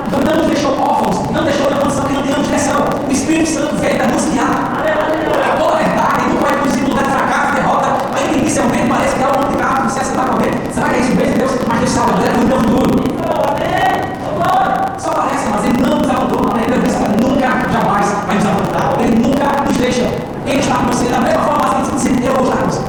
Então 0.06 0.20
não 0.20 0.36
nos 0.36 0.46
deixou 0.46 0.78
órfãos, 0.78 1.30
não 1.32 1.42
deixou 1.44 1.70
na 1.70 1.76
condição 1.78 2.04
que 2.04 2.12
não 2.12 2.22
tínhamos 2.22 2.46
direção. 2.46 2.84
O 3.08 3.12
Espírito 3.12 3.48
Santo 3.48 3.76
veio 3.76 3.96
para 3.96 4.06
nos 4.08 4.24
guiar. 4.26 4.82
É 4.84 4.90
a 4.90 5.76
verdade, 5.76 6.28
nunca 6.28 6.46
vai 6.46 6.58
conduzir 6.58 6.84
lugar 6.84 7.04
de 7.04 7.10
fracasso, 7.10 7.54
derrota. 7.56 7.88
Ainda 8.16 8.38
inicialmente 8.38 8.88
parece 8.88 9.16
que 9.16 9.22
é 9.22 9.26
o 9.26 9.34
homem 9.34 9.48
de 9.48 9.56
carro, 9.56 9.90
você 9.90 10.00
está 10.00 10.22
ele. 10.44 10.72
Será 10.72 10.88
que 10.90 10.94
é 10.94 11.00
isso 11.00 11.14
mesmo, 11.16 11.38
Deus? 11.38 11.52
Mas 11.66 11.78
Deus 11.80 11.90
salva, 11.90 12.12
Deus 12.12 12.28
é 12.28 12.36
muito 12.36 12.56
futuro. 12.56 13.04
Só 14.98 15.10
parece, 15.10 15.48
mas 15.50 15.64
ele 15.64 15.80
não 15.82 15.98
nos 15.98 16.10
abandona. 16.10 16.60
Ele 16.62 16.76
nunca, 17.20 17.48
jamais 17.72 18.06
vai 18.26 18.36
nos 18.36 18.46
abandonar. 18.46 18.96
Ele 19.00 19.16
nunca 19.16 19.63
nos 19.74 19.78
deixa. 19.78 20.08
Ele 20.46 20.60
está 20.60 20.76
com 20.76 20.86
você 20.86 21.06
da 21.06 21.20
mesma 21.20 21.42
forma 21.42 21.82
que 21.82 21.90
você 21.90 22.08
se 22.08 22.14
deu 22.14 22.32
estar 22.32 22.56
com 22.56 22.70
você. 22.70 22.80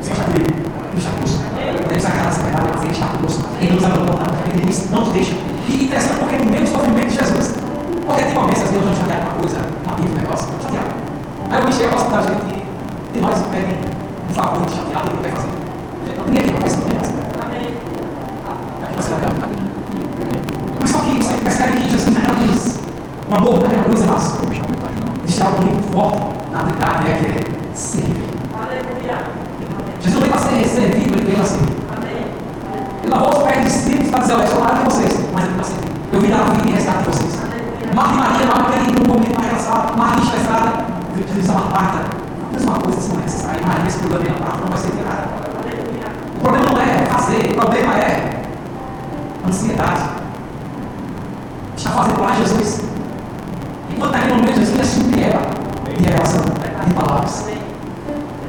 Você 0.00 0.12
está 0.12 0.24
comigo. 0.24 0.44
Ele 0.90 0.98
está 0.98 1.10
conosco. 1.10 1.38
Podemos 1.82 2.02
sacar 2.02 2.26
essa 2.28 2.42
mas 2.42 2.82
ele 2.82 2.92
está 2.92 3.06
conosco. 3.06 3.44
Ele 3.60 3.70
não 3.70 3.76
nos 3.76 3.84
abandona. 3.84 4.26
Ele 4.48 4.88
não 4.90 5.00
nos 5.00 5.12
deixa. 5.12 5.34
E 5.68 5.84
interessante 5.84 6.18
porque 6.18 6.36
no 6.36 6.44
meio 6.46 6.64
do 6.64 6.68
sofrimento 6.68 7.08
de 7.08 7.14
Jesus. 7.14 7.54
Porque 8.06 8.22
tem 8.22 8.34
momentos 8.34 8.62
que 8.62 8.68
Deus 8.70 8.84
não 8.84 8.94
chatear 8.94 9.20
uma 9.22 9.34
coisa, 9.34 9.58
uma 9.84 9.96
vida, 9.96 10.10
um 10.10 10.16
negócio, 10.16 10.48
não 10.52 10.60
chatear. 10.60 10.84
Aí 11.50 11.62
eu 11.62 11.68
enchei 11.68 11.86
a 11.86 11.90
nossa 11.90 12.08
da 12.10 12.22
gente 12.22 12.64
e 13.14 13.20
nós 13.20 13.42
pedem 13.50 13.78
um 14.28 14.34
favor 14.34 14.66
de 14.66 14.74
chatear, 14.74 15.04
ele 15.06 15.22
vai 15.22 15.30
fazer. 15.30 15.48
Ninguém. 16.26 16.54
Aqui 18.82 18.96
você 18.96 19.10
vai 19.10 19.20
dar. 19.20 19.48
Mas 20.80 20.90
só 20.90 20.98
que 20.98 21.22
você 21.22 21.34
percebe 21.36 21.80
que 21.80 21.90
Jesus 21.90 22.14
não 22.14 22.46
diz 22.46 22.78
um 23.30 23.34
amor 23.34 23.58
daquela 23.60 23.84
coisa 23.84 24.06
nossa. 24.06 24.43
Algo 25.44 25.62
muito 25.62 25.92
forte 25.92 26.34
na 26.54 26.62
verdade, 26.62 27.10
é 27.10 27.14
que 27.16 27.26
é 27.26 27.74
servir. 27.74 28.24
Jesus 30.00 30.14
não 30.14 30.20
veio 30.20 30.32
para 30.32 30.38
ser 30.38 30.64
servido, 30.64 31.14
ele 31.14 31.24
veio 31.24 31.36
para 31.36 31.46
servir. 31.46 31.74
Ele 33.02 33.12
lavou 33.12 33.30
os 33.30 33.42
pés 33.42 33.64
dos 33.64 33.72
discípulos 33.72 34.10
para 34.10 34.20
dizer, 34.20 34.32
eu 34.34 34.46
sou 34.46 34.60
nada 34.60 34.78
de 34.78 34.84
vocês, 34.84 35.20
mas 35.32 35.44
ele 35.44 35.54
para 35.54 35.64
servir. 35.64 35.92
Eu 36.12 36.20
vim 36.20 36.28
dar 36.28 36.40
a 36.40 36.44
vida 36.44 36.68
e 36.68 36.72
resgate 36.72 36.98
de 36.98 37.04
vocês. 37.04 37.34
Marta 37.94 38.14
e 38.14 38.16
Maria, 38.16 38.46
Marta 38.46 38.78
ir 38.78 38.94
num 38.94 39.14
momento 39.14 39.36
mais 39.36 39.48
engraçado, 39.48 39.98
Marta 39.98 40.22
estressada, 40.22 40.86
Jesus 41.16 41.34
disse 41.34 41.50
a 41.50 41.54
Marta, 41.54 41.98
faz 42.52 42.64
uma 42.64 42.78
coisa 42.78 42.98
assim, 42.98 43.16
necessária, 43.16 43.60
e 43.60 43.66
Maria 43.66 43.90
se 43.90 43.98
cuidando 43.98 44.24
da 44.24 44.40
Marta, 44.40 44.60
não 44.60 44.68
vai 44.68 44.78
servir 44.78 45.04
nada. 45.04 45.28
O 46.36 46.40
problema 46.40 46.70
não 46.70 46.80
é 46.80 47.06
fazer, 47.06 47.50
o 47.50 47.54
problema 47.54 47.98
é 47.98 48.42
ansiedade. 49.48 50.02
Está 51.76 51.90
fazendo 51.90 52.20
lá 52.20 52.32
Jesus. 52.36 52.93
Enquanto 53.94 54.14
ali 54.16 54.28
no 54.28 54.34
momento 54.38 54.58
Jesus 54.58 54.80
é 54.80 54.82
supre 54.82 55.22
ela 55.22 55.40
de 55.96 56.04
relação, 56.04 56.42
de 56.42 56.94
palavras. 56.94 57.44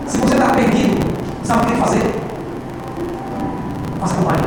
Se 0.08 0.18
você 0.18 0.34
está 0.34 0.50
perdido, 0.50 1.06
sabe 1.44 1.66
o 1.66 1.72
que 1.72 1.82
fazer? 1.82 2.16
Faça 4.00 4.16
com 4.16 4.24
Maria. 4.24 4.46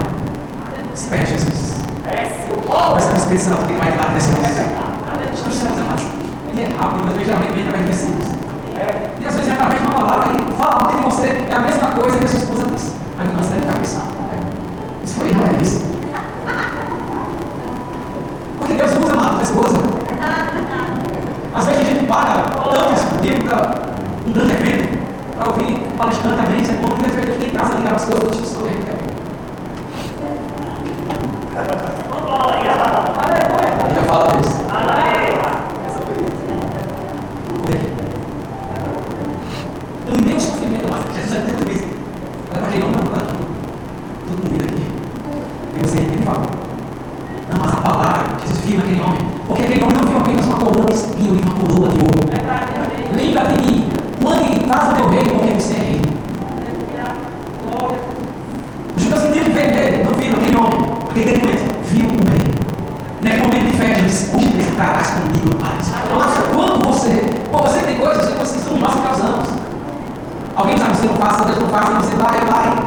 Espere 0.93 1.27
Jesus. 1.27 1.77
Vai 2.05 3.01
ser 3.01 3.13
o 3.13 3.17
Espírito 3.17 3.45
Santo 3.45 3.67
que 3.67 3.75
vai 3.75 4.13
nesse 4.13 4.31
momento. 4.31 4.59
Jesus, 5.37 5.79
amados, 5.79 6.05
ele 6.51 6.63
é 6.63 6.77
rápido, 6.77 7.05
mas 7.07 7.25
geralmente 7.25 7.53
vem 7.53 7.69
através 7.69 7.85
de 7.85 7.93
versículos. 7.93 8.29
E 9.21 9.27
às 9.27 9.35
vezes 9.37 9.53
através 9.53 9.81
de 9.81 9.87
uma 9.87 9.95
palavra 9.95 10.35
e 10.35 10.53
fala 10.55 10.89
que 10.89 11.05
você 11.05 11.27
é 11.49 11.55
a 11.55 11.61
mesma 11.61 11.93
coisa 11.93 12.19
que 12.19 12.25
a 12.25 12.29
sua 12.29 12.39
esposa 12.41 12.67
disse. 12.75 12.93
A 13.19 13.25
irmã 13.25 13.41
deve 13.41 13.59
estar 13.59 13.79
pensando. 13.79 14.09
Isso 15.05 15.15
foi 15.15 15.33
não 15.33 15.47
é 15.47 15.63
isso. 15.63 15.81
Porque 18.59 18.75
Deus 18.75 18.91
usa 18.91 19.39
a 19.39 19.43
esposa. 19.43 19.98
Às 21.59 21.67
vezes 21.67 21.81
a 21.81 21.85
gente 21.85 22.07
paga 22.07 22.43
tanto 22.43 23.19
tempo 23.21 23.45
para 23.49 23.83
um 24.27 24.33
grande 24.33 24.53
evento, 24.53 24.99
para 25.37 25.51
ouvir 25.51 25.79
palestrante 25.99 26.37
também, 26.37 26.65
você 26.65 26.73
pode 26.75 26.95
ter 27.03 27.11
feito 27.11 27.45
em 27.47 27.51
casa 27.51 27.75
ligar 27.75 27.95
as 27.95 28.05
coisas 28.05 28.31
do 28.31 28.37
tipo 28.37 28.49
Já 33.95 34.03
fala 34.03 34.29
disso. 34.37 34.59
No 40.09 40.25
meu 40.25 40.41
sofrimento, 40.41 40.87
mas 40.91 41.15
Jesus 41.17 41.37
é 41.37 41.41
tanto 41.41 41.71
isso. 41.71 41.85
Olha 42.51 42.63
para 42.63 42.71
quem 42.71 42.81
não 42.81 42.89
está 42.89 43.17
aqui. 43.17 43.37
Todo 44.27 44.51
mundo 44.51 44.65
aqui. 44.65 44.87
E 45.77 45.81
você 45.81 45.99
ele 45.99 46.23
fala. 46.25 46.47
Não, 47.51 47.59
mas 47.61 47.73
a 47.73 47.77
palavra, 47.77 48.25
Jesus 48.41 48.61
viu 48.65 48.79
aquele 48.79 49.01
homem. 49.01 49.19
Porque 49.47 49.63
aquele 49.63 49.85
homem 49.85 49.97
não 49.97 50.09
viu 50.09 50.19
apenas 50.19 50.47
uma 50.47 50.57
coroa 50.57 50.87
de 50.87 50.95
espinho 50.95 51.35
e 51.35 51.43
uma 51.43 51.55
coroa 51.55 51.89
de 51.89 51.99
ouro. 52.01 52.19
Lembra 53.15 53.45
de 53.45 53.63
mim. 53.63 53.89
Quando 54.23 54.41
ele 54.45 54.67
traz 54.67 54.93
o 54.93 54.95
teu 54.95 55.09
rei, 55.11 55.25
porque 55.25 55.55
você 55.55 55.75
é 55.75 55.79
rei. 55.79 56.01
O 58.97 59.01
Judas 59.01 59.23
não 59.25 59.33
teve 59.33 59.51
fé 59.51 59.67
nele, 59.71 60.05
não 60.05 60.13
viu 60.15 60.33
aquele 60.37 60.57
homem. 60.57 60.81
Aquele 61.11 61.39
doente, 61.39 61.65
viu 61.85 62.07
o 62.07 62.31
rei. 62.31 62.49
Naquele 63.21 63.43
momento 63.43 63.71
de 63.73 63.77
fé, 63.77 63.91
ele 63.93 64.03
disse: 64.03 64.37
Hoje 64.37 64.59
estarás 64.59 65.11
comigo, 65.11 65.55
Pai. 65.57 65.77
Nossa, 66.13 66.43
quando 66.55 66.87
você. 66.87 67.25
Pô, 67.51 67.59
você 67.59 67.81
tem 67.81 67.99
coisas 67.99 68.29
que 68.29 68.39
vocês 68.39 68.65
não 68.67 68.79
passam 68.79 69.03
causando. 69.03 69.59
Alguém 70.55 70.77
sabe, 70.77 70.97
você 70.97 71.07
não 71.07 71.17
faça, 71.17 71.45
Deus 71.45 71.59
não 71.61 71.69
faz, 71.69 71.89
você 72.05 72.17
vai, 72.17 72.41
vai. 72.41 72.85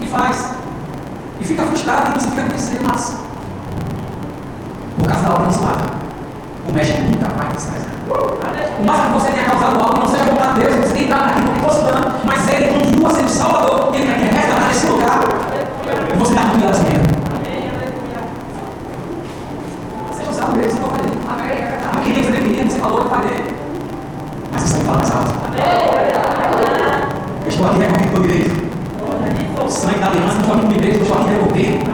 E 0.00 0.06
faz. 0.06 0.50
E 1.40 1.44
fica 1.44 1.64
frustrado 1.64 2.10
e 2.10 2.20
você 2.20 2.30
fica 2.30 2.42
crescendo 2.44 2.88
massa. 2.88 3.18
Por 4.98 5.08
causa 5.08 5.22
da 5.24 5.34
obra 5.34 5.46
do 5.46 5.54
suave. 5.54 5.82
O 6.68 6.72
mestre 6.72 7.02
nunca 7.02 7.28
vai 7.28 7.48
descansar. 7.48 7.92
O 8.80 8.84
máximo 8.84 9.14
que 9.14 9.20
você 9.20 9.32
tenha 9.32 9.44
causado 9.44 9.80
algo 9.80 9.98
não 9.98 10.08
seja 10.08 10.24
vontade 10.24 10.54
de 10.54 10.60
Deus, 10.60 10.74
você 10.74 10.94
tem 10.94 10.94
que 10.94 11.02
estar 11.02 11.26
naquilo 11.26 11.52
que 11.52 11.60
fosse 11.60 11.82
dando, 11.82 12.24
mas 12.24 12.48
ele 12.48 12.78
continua 12.78 13.10
sendo 13.10 13.28
Salvador, 13.28 13.94
ele 13.94 14.06
quer 14.06 14.32
resgatar 14.34 14.70
esse 14.70 14.86
lugar. 14.86 15.20
E 16.12 16.18
você 16.18 16.32
está 16.34 16.46
muito 16.46 16.68
assim 16.68 16.84
mesmo. 16.84 17.12
Você 20.52 20.58
mesmo, 20.58 20.80
você 20.80 21.02
não 21.02 21.22
falei. 21.22 21.64
Aqui 21.96 22.12
tem 22.12 22.24
que 22.24 22.30
menino, 22.30 22.70
você 22.70 22.78
falou, 22.78 22.98
eu 22.98 23.08
falei. 23.08 23.56
Mas 24.52 24.62
você 24.62 24.76
não 24.76 24.84
fala 24.84 24.98
mais 24.98 25.10
alto. 25.10 25.32
Eu 27.42 27.48
estou 27.48 27.66
aqui 27.66 27.78
recorrendo 27.78 28.12
por 28.12 28.20
direito. 28.20 28.62
O 29.64 29.70
sangue 29.70 29.98
da 30.00 30.08
aliança 30.08 30.34
não 30.34 30.44
foi 30.44 30.56
comigo 30.60 30.80
direito, 30.80 30.98
eu 30.98 31.02
estou 31.04 31.18
aqui 31.18 31.30
recorrendo. 31.30 31.90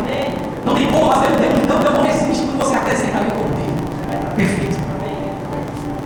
Não 0.64 0.74
tem 0.74 0.86
como 0.88 1.12
fazer 1.12 1.34
o 1.34 1.36
tempo, 1.36 1.60
então 1.62 1.80
eu 1.80 1.92
vou 1.92 2.02
resistir 2.02 2.46
quando 2.46 2.64
você 2.64 2.74
acrescentar 2.74 3.22
meu 3.22 3.30
poder. 3.30 4.34
Perfeito. 4.34 4.76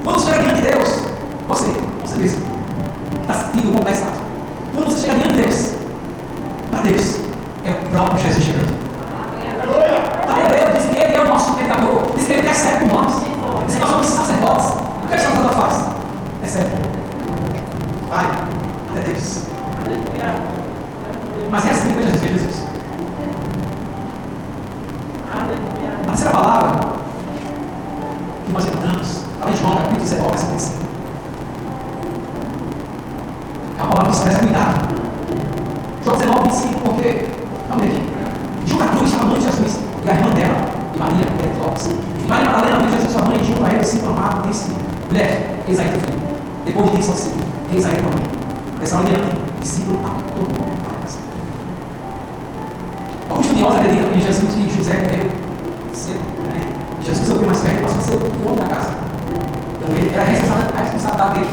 Quando 0.05 0.19
você 0.19 0.31
chega 0.33 0.43
diante 0.43 0.61
de 0.61 0.69
Deus, 0.69 0.89
você, 1.49 1.71
você 2.05 2.19
diz, 2.19 2.37
está 3.23 3.35
sentindo 3.35 3.73
compensado. 3.79 4.22
Mãe, 43.83 43.85
ele, 43.85 43.85
se 43.85 43.99
formava 43.99 44.49
disse: 44.49 44.71
Mulher, 45.09 45.65
eis 45.69 45.79
aí 45.79 45.89
teu 45.89 46.01
filho. 46.01 46.23
Depois 46.65 46.91
de 46.93 47.01
isso, 47.01 47.13
assim, 47.13 47.33
eis 47.73 47.85
aí 47.85 47.97
tua 47.97 48.11
mãe. 48.11 48.33
Hora 48.83 49.03
em 49.03 49.07
diante, 49.07 49.37
discípulo 49.61 50.01
a 50.05 50.11
todo 50.35 50.49
mundo 50.49 50.83
casa. 51.01 51.19
Alguns 53.31 53.47
estudiosos 53.47 53.79
acreditam 53.79 54.11
que 54.11 54.21
Jesus 54.21 54.55
e 54.57 54.77
José 54.77 54.95
morreram 54.95 55.31
cedo. 55.93 56.19
Né? 56.49 56.61
Jesus 57.05 57.31
ouviu 57.31 57.47
mais 57.47 57.61
perto, 57.61 57.83
passou 57.83 57.99
a 57.99 58.03
ser 58.03 58.15
o 58.15 58.49
homem 58.49 58.57
da 58.57 58.75
casa. 58.75 58.91
Então 59.77 59.97
ele 59.97 60.11
era 60.13 60.23
a 60.23 60.27
responsabilidade, 60.27 61.35
dele 61.35 61.51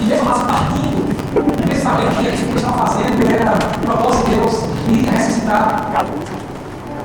E 0.00 0.04
mesmo 0.04 0.28
lá 0.28 0.38
partindo, 0.44 1.66
mesmo 1.66 1.82
sabendo 1.82 2.10
que 2.10 2.28
aquilo 2.28 2.36
que 2.36 2.44
ele 2.44 2.56
estava 2.56 2.86
fazendo 2.86 3.32
era 3.32 3.52
o 3.54 3.86
propósito 3.86 4.24
de 4.24 4.36
Deus, 4.36 4.54
ele 4.88 5.04
ia 5.04 5.10
ressuscitar. 5.10 6.04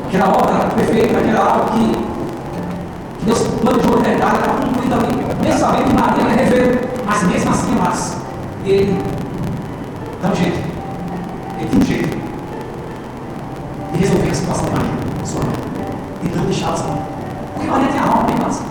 Que 0.10 0.16
era 0.16 0.26
a 0.26 0.30
obra 0.30 0.66
perfeita, 0.76 1.22
que 1.22 1.30
era 1.30 1.40
algo 1.40 1.72
que, 1.72 1.86
que 1.94 2.19
Deus 3.24 3.40
planejou 3.62 3.92
na 3.92 4.00
eternidade, 4.00 4.38
era 4.38 4.54
cumprido 4.54 4.96
ali. 4.96 5.26
Mesmo 5.44 5.60
sabendo 5.60 5.84
que 5.86 5.94
Maria 5.94 6.24
ia 6.24 6.36
rever, 6.44 6.90
mas 7.06 7.24
mesmo 7.24 7.52
assim, 7.52 7.76
mas 7.82 8.18
ele 8.66 9.02
dá 10.22 10.30
um 10.30 10.36
jeito. 10.36 10.60
Ele 11.60 11.70
tem 11.70 11.80
um 11.80 11.86
jeito 11.86 12.18
de 13.92 13.98
resolver 14.00 14.30
a 14.30 14.34
situação 14.34 14.66
de 14.66 14.72
Maria, 14.72 15.26
sua 15.26 15.42
mãe, 15.42 15.54
e 16.24 16.38
não 16.38 16.46
deixá-la 16.46 16.74
assim. 16.74 16.98
Porque 17.54 17.70
Maria 17.70 17.88
tem 17.90 18.00
a 18.00 18.04
alma 18.04 18.24
bem 18.24 18.36
massa. 18.38 18.64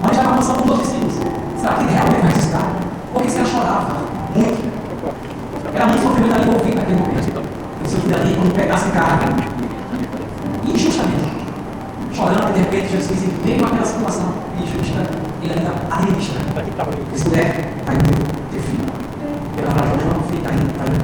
Maria 0.00 0.14
já 0.14 0.22
estava 0.22 0.36
passando 0.36 0.62
com 0.62 0.68
dois 0.68 0.80
discípulos. 0.80 1.14
Será 1.60 1.74
que 1.74 1.84
realmente 1.84 2.20
vai 2.22 2.30
ressuscitar? 2.30 2.66
Porque 3.12 3.28
se 3.28 3.38
ela 3.38 3.48
chorava 3.48 3.96
muito. 4.34 4.72
Era 5.74 5.86
muito 5.86 6.02
sofrimento 6.02 6.34
ali 6.34 6.48
envolvido 6.48 6.76
naquele 6.76 7.00
momento. 7.00 7.42
O 7.84 7.88
seu 7.88 8.00
filho 8.00 8.16
ali, 8.16 8.34
quando 8.34 8.54
pegasse 8.54 8.90
carga, 8.90 9.51
chorando, 12.22 12.52
de 12.52 12.60
repente 12.60 12.92
Jesus 12.92 13.18
veio 13.44 13.64
aquela 13.64 13.84
situação 13.84 14.32
injusta, 14.60 15.02
ele 15.42 15.52
ainda 15.54 15.72
administra. 15.90 16.40
Se 17.14 17.24
puder, 17.24 17.74
está 17.78 17.92
indo 17.94 18.12
ter 18.50 18.60
filho. 18.60 18.86
Pela 19.56 19.72
razão 19.72 19.96
de 19.96 20.04
uma 20.04 20.22
filha, 20.24 20.38
está 20.38 20.52
indo, 20.52 20.70
está 20.70 20.84
indo. 20.86 21.02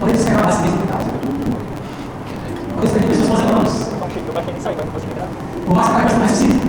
Podemos 0.00 0.20
ser 0.22 0.36
assim 0.46 0.62
mesmo 0.62 0.86
caso. 0.86 1.06
Podemos 2.74 2.92
ter 2.92 3.02
pessoas 3.08 3.40
mais 3.40 3.50
anos. 3.50 3.72
O 5.66 5.74
mais 5.74 5.88
caro 5.88 6.08
é 6.08 6.18
mais 6.18 6.30
possível. 6.30 6.60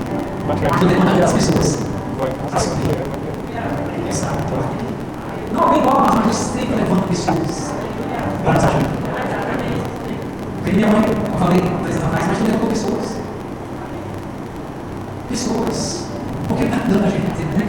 Porque 0.47 0.85
demanda 0.85 1.19
das 1.19 1.33
pessoas. 1.33 1.79
Não 5.53 5.61
alguém 5.61 5.79
igual, 5.79 6.07
mas 6.25 6.35
sempre 6.35 6.75
levando 6.75 7.07
pessoas. 7.07 7.71
Vamos 8.45 8.63
ajudar. 8.63 8.99
Porque 10.63 10.75
minha 10.75 10.87
mãe, 10.87 11.18
falei 11.39 11.61
anos 11.61 11.95
atrás, 11.95 12.27
mas 12.27 12.41
levou 12.41 12.67
pessoas. 12.67 13.15
Pessoas. 15.29 16.07
Porque 16.47 16.63
está 16.65 16.77
cuidando 16.79 17.03
da 17.03 17.09
gente, 17.09 17.45
né? 17.55 17.67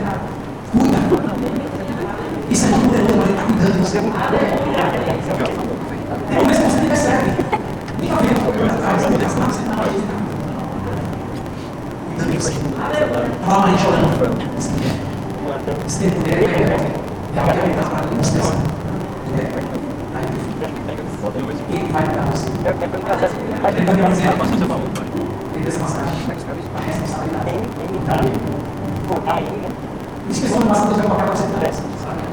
Cuida. 0.73 0.99
Isso 2.51 2.65
é 2.65 2.69
muito 2.69 2.89
poderoso, 2.89 3.17
mas 3.17 3.29
ele 3.29 3.33
está 3.33 3.45
cuidando 3.45 3.73
de 3.73 3.79
você. 3.79 3.99
É 3.99 4.01
mesmo 6.45 6.65
você 6.65 6.81
percebe. 6.89 7.31
Fica 8.01 8.17
vendo 8.17 8.41
o 8.41 8.53
que 8.53 8.63
atrás, 8.63 8.73
está 8.73 8.89
lá, 8.89 8.95
você 8.99 9.09
está 9.15 9.45
você 9.45 9.61
está 9.61 9.75
Cuidando 12.07 12.31
de 12.31 12.37
você. 12.39 12.53
Fala 13.47 13.67
aí 13.67 13.79
chorando. 13.79 14.11
Esse 15.87 15.99
tempo 16.01 16.21
dele 16.23 16.45
é 16.45 16.49
é 17.37 17.41
algo 17.41 17.53
que 17.53 17.59
está 17.71 17.83
para 17.89 18.07
nos 18.07 18.31
pensar. 18.31 18.70
Ele 20.61 21.91
vai 21.91 22.03
de 22.03 22.13
você. 22.31 22.51
Vai 23.63 23.73
dizer, 23.73 23.89
ele 25.55 25.65
dessa 25.65 25.81
passagem, 25.81 26.13
a 26.29 26.81
responsabilidade. 26.81 27.51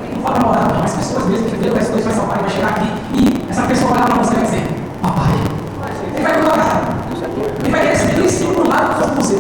Que 0.03 0.15
não 0.15 0.21
fala 0.23 0.39
morar, 0.39 0.67
não, 0.67 0.79
mas 0.81 0.93
pessoas 0.93 1.25
mesmo 1.27 1.49
que 1.49 1.55
Deus 1.55 1.73
vai 1.73 2.13
salvar 2.13 2.37
e 2.37 2.41
vai 2.41 2.49
chegar 2.49 2.69
aqui 2.69 2.87
e 3.13 3.47
essa 3.49 3.61
pessoa 3.63 3.91
lá 3.91 4.05
para 4.05 4.15
você 4.15 4.33
e 4.33 4.35
vai 4.35 4.45
dizer, 4.45 4.67
papai, 5.01 5.33
ele 6.13 6.23
vai 6.23 6.41
colocar. 6.41 6.97
Ele 7.63 7.71
vai 7.71 7.81
ensino 8.25 8.53
do 8.55 8.67
lado 8.69 8.99
você. 9.15 9.35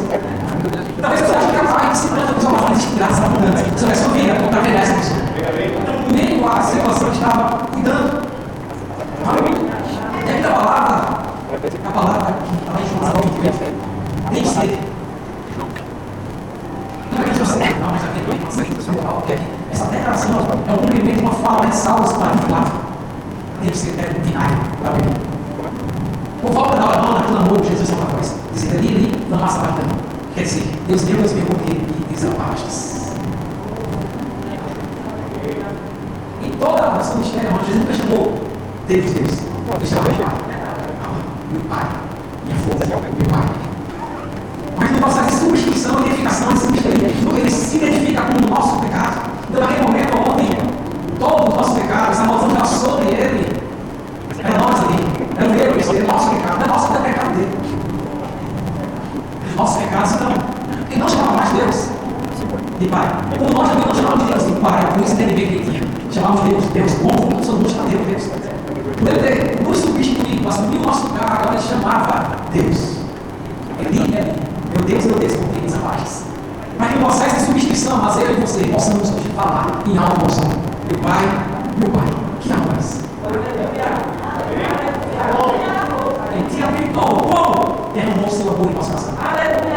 Talvez 1.01 1.21
você 1.21 1.33
que 1.49 1.55
ela 1.55 1.73
vai 1.73 1.91
ensinando 1.91 2.21
a 2.21 2.33
pessoa 2.33 2.53
uma 2.53 2.75
de 2.75 2.95
graça 2.95 3.25
abundante. 3.25 3.69
Você 3.71 3.85
vai 3.85 3.95
só 3.95 4.07
vir 4.09 4.49
para 4.49 4.61
pegar 4.61 4.79
essa 4.79 4.93
pessoa. 4.93 5.19
Então, 5.81 5.95
meio 6.13 6.47
a 6.47 6.61
situação 6.61 7.09
que 7.09 7.17
estava 7.17 7.67
cuidando. 7.67 8.16
É 9.27 10.47
a 10.47 10.51
palavra, 10.51 11.19
a 11.85 11.91
palavra 11.91 12.33
que 12.33 12.55
está 12.55 12.79
em 12.79 12.87
João 12.87 13.11
23, 13.41 13.55
que 14.31 14.47
ser. 14.47 14.79
Não 17.11 17.19
é 17.19 17.23
que 17.25 17.37
José, 17.37 17.75
mas 17.81 18.03
aqui 18.05 18.21
não 18.25 18.33
é 18.33 18.37
que 18.37 18.47
essa 19.69 19.85
declaração 19.87 20.31
é 20.65 20.71
um 20.71 20.77
cumprimento 20.77 21.15
de 21.17 21.21
uma 21.21 21.31
fala 21.31 21.65
de 21.65 21.75
Saulo 21.75 22.07
para 22.13 22.37
Pilato. 22.37 22.71
Tem 23.59 23.69
que 23.69 23.77
ser 23.77 23.91
binário 24.23 24.57
da 24.81 24.91
bem? 24.91 25.13
Por 26.41 26.51
volta 26.51 26.77
da 26.77 26.85
banana, 26.85 27.23
clamou 27.23 27.61
Jesus 27.61 27.89
uma 27.89 28.05
voz, 28.05 28.33
dizendo: 28.53 28.77
ali 28.77 29.25
não 29.29 29.39
passa 29.39 29.59
para 29.59 29.73
Quer 30.35 30.43
dizer, 30.43 30.71
Deus 30.87 31.01
deu 31.01 31.25
as 31.25 31.33
perguntas 31.33 31.67
e 31.67 32.13
desabaixas. 32.13 33.11
Em 36.41 36.51
toda 36.51 36.81
a 36.81 36.91
nossa 36.91 37.15
ministério, 37.15 37.59
Jesus 37.67 37.89
me 37.89 37.93
chamou 37.93 38.46
Deus, 38.87 39.11
Deus. 39.11 39.31
Ele 39.75 39.85
chamava 39.85 40.09
meu 41.51 41.61
Pai. 41.69 41.87
Minha 42.45 42.57
força, 42.59 42.85
meu 42.85 42.99
Pai. 43.29 43.43
Mas 44.79 44.99
processo 44.99 45.29
de 45.29 45.35
substituição, 45.35 46.07
esse 46.53 46.71
mistério, 46.71 47.37
ele 47.37 47.51
se 47.51 47.77
identifica 47.77 48.21
com 48.21 48.45
o 48.45 48.49
nosso 48.49 48.79
pecado. 48.79 49.29
Então, 49.49 49.61
naquele 49.61 49.81
momento, 49.87 50.17
ontem, 50.17 50.49
todo 51.19 51.51
o 51.51 51.55
nosso 51.55 51.75
pecado, 51.75 52.11
essa 52.11 52.23
maldição 52.23 52.49
estava 52.49 52.65
sobre 52.65 53.07
ele. 53.13 53.57
Era 54.43 54.57
nós 54.57 54.79
ali. 54.83 55.03
Era 55.37 55.49
o 55.49 55.51
meu, 55.51 55.79
esse 55.79 55.97
é 55.97 56.03
nosso 56.03 56.29
pecado. 56.29 56.57
Não 56.57 56.65
é 56.65 56.67
nosso, 56.67 56.93
não 56.93 56.99
é 56.99 57.09
pecado 57.09 57.35
dele. 57.35 57.57
Nossos 59.55 59.83
pecados, 59.83 60.11
então. 60.13 60.33
Ele 60.89 60.99
não 60.99 61.09
chamava 61.09 61.37
mais 61.37 61.49
Deus 61.51 61.89
de 62.79 62.87
Pai. 62.87 63.07
Como 63.37 63.51
nós 63.51 63.69
também 63.69 63.87
não 63.87 63.95
chamamos 63.95 64.25
de 64.25 64.31
Deus 64.31 64.45
de 64.45 64.51
Pai, 64.61 64.93
por 64.93 65.03
isso 65.03 65.15
deve 65.15 65.33
ver 65.33 65.47
que. 65.47 65.87
Chamamos 66.13 66.43
de 66.43 66.49
Deus, 66.49 66.65
Deus 66.65 66.93
bom, 66.93 67.09
como 67.09 67.41
todo 67.41 67.57
mundo 67.57 67.69
chama 67.69 67.89
Deus, 67.89 68.05
Deus. 68.07 68.23
Por 68.99 69.09
ele 69.09 69.19
ter 69.19 69.61
nos 69.63 69.77
substituído, 69.77 70.47
assumiu 70.47 70.79
o 70.79 70.83
nosso 70.83 71.07
lugar, 71.07 71.31
agora 71.31 71.55
ele 71.55 71.63
chamava 71.63 72.35
Deus. 72.51 72.97
Ele, 73.79 73.99
ele, 73.99 74.33
meu 74.73 74.85
Deus, 74.85 75.05
meu 75.05 75.19
Deus, 75.19 75.33
porque 75.33 75.57
ele 75.57 75.65
desaparece. 75.65 76.23
Mas 76.79 76.95
no 76.95 77.01
substituição, 77.77 77.97
mas 77.97 78.17
eu 78.17 78.31
e 78.31 78.41
você 78.41 78.67
possamos 78.67 79.09
falar 79.35 79.83
em 79.85 79.97
alta 79.97 80.19
emoção. 80.19 80.49
Meu 80.89 80.99
Pai, 80.99 81.23
meu 81.77 81.89
Pai, 81.91 82.07
que 82.41 82.51
amas. 82.51 83.01
Ele 86.33 86.49
te 86.49 86.63
habilitou. 86.63 87.03
Como? 87.03 87.91
Derramou 87.93 88.29
seu 88.29 88.49
amor 88.49 88.71
em 88.71 88.73
nosso 88.73 88.89
coração. 88.89 89.13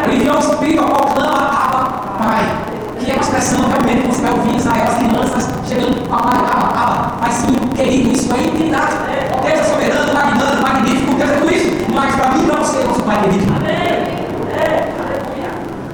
Ele 0.05 0.15
enviou 0.15 0.35
o 0.35 0.39
Espírito 0.39 0.81
ao 0.81 0.89
qual 0.89 1.13
clama, 1.13 1.37
Abba, 1.37 1.83
Pai. 2.17 2.57
Que 2.99 3.11
é 3.11 3.13
uma 3.13 3.23
expressão 3.23 3.69
realmente 3.69 4.01
que 4.01 4.15
você 4.15 4.21
vai 4.21 4.31
ouvir 4.31 4.55
Israel, 4.55 4.83
as 4.83 4.93
crianças 4.95 5.49
chegando, 5.67 6.09
Pai, 6.09 6.37
Abba, 6.37 6.81
Abba. 6.81 7.13
Mas 7.21 7.33
sim, 7.35 7.55
querido, 7.75 8.11
isso 8.11 8.33
é 8.33 8.43
intimidade. 8.43 8.95
Deus 9.43 9.59
é 9.59 9.63
soberano, 9.63 10.13
magnânimo, 10.13 10.61
magnífico, 10.61 11.15
Deus 11.15 11.29
é 11.29 11.35
tudo 11.35 11.51
isso. 11.51 11.91
Mas 11.93 12.15
para 12.15 12.29
mim 12.31 12.43
e 12.43 12.45
para 12.47 12.59
você, 12.59 12.83
nosso 12.83 13.03
Pai 13.03 13.21
querido. 13.21 13.51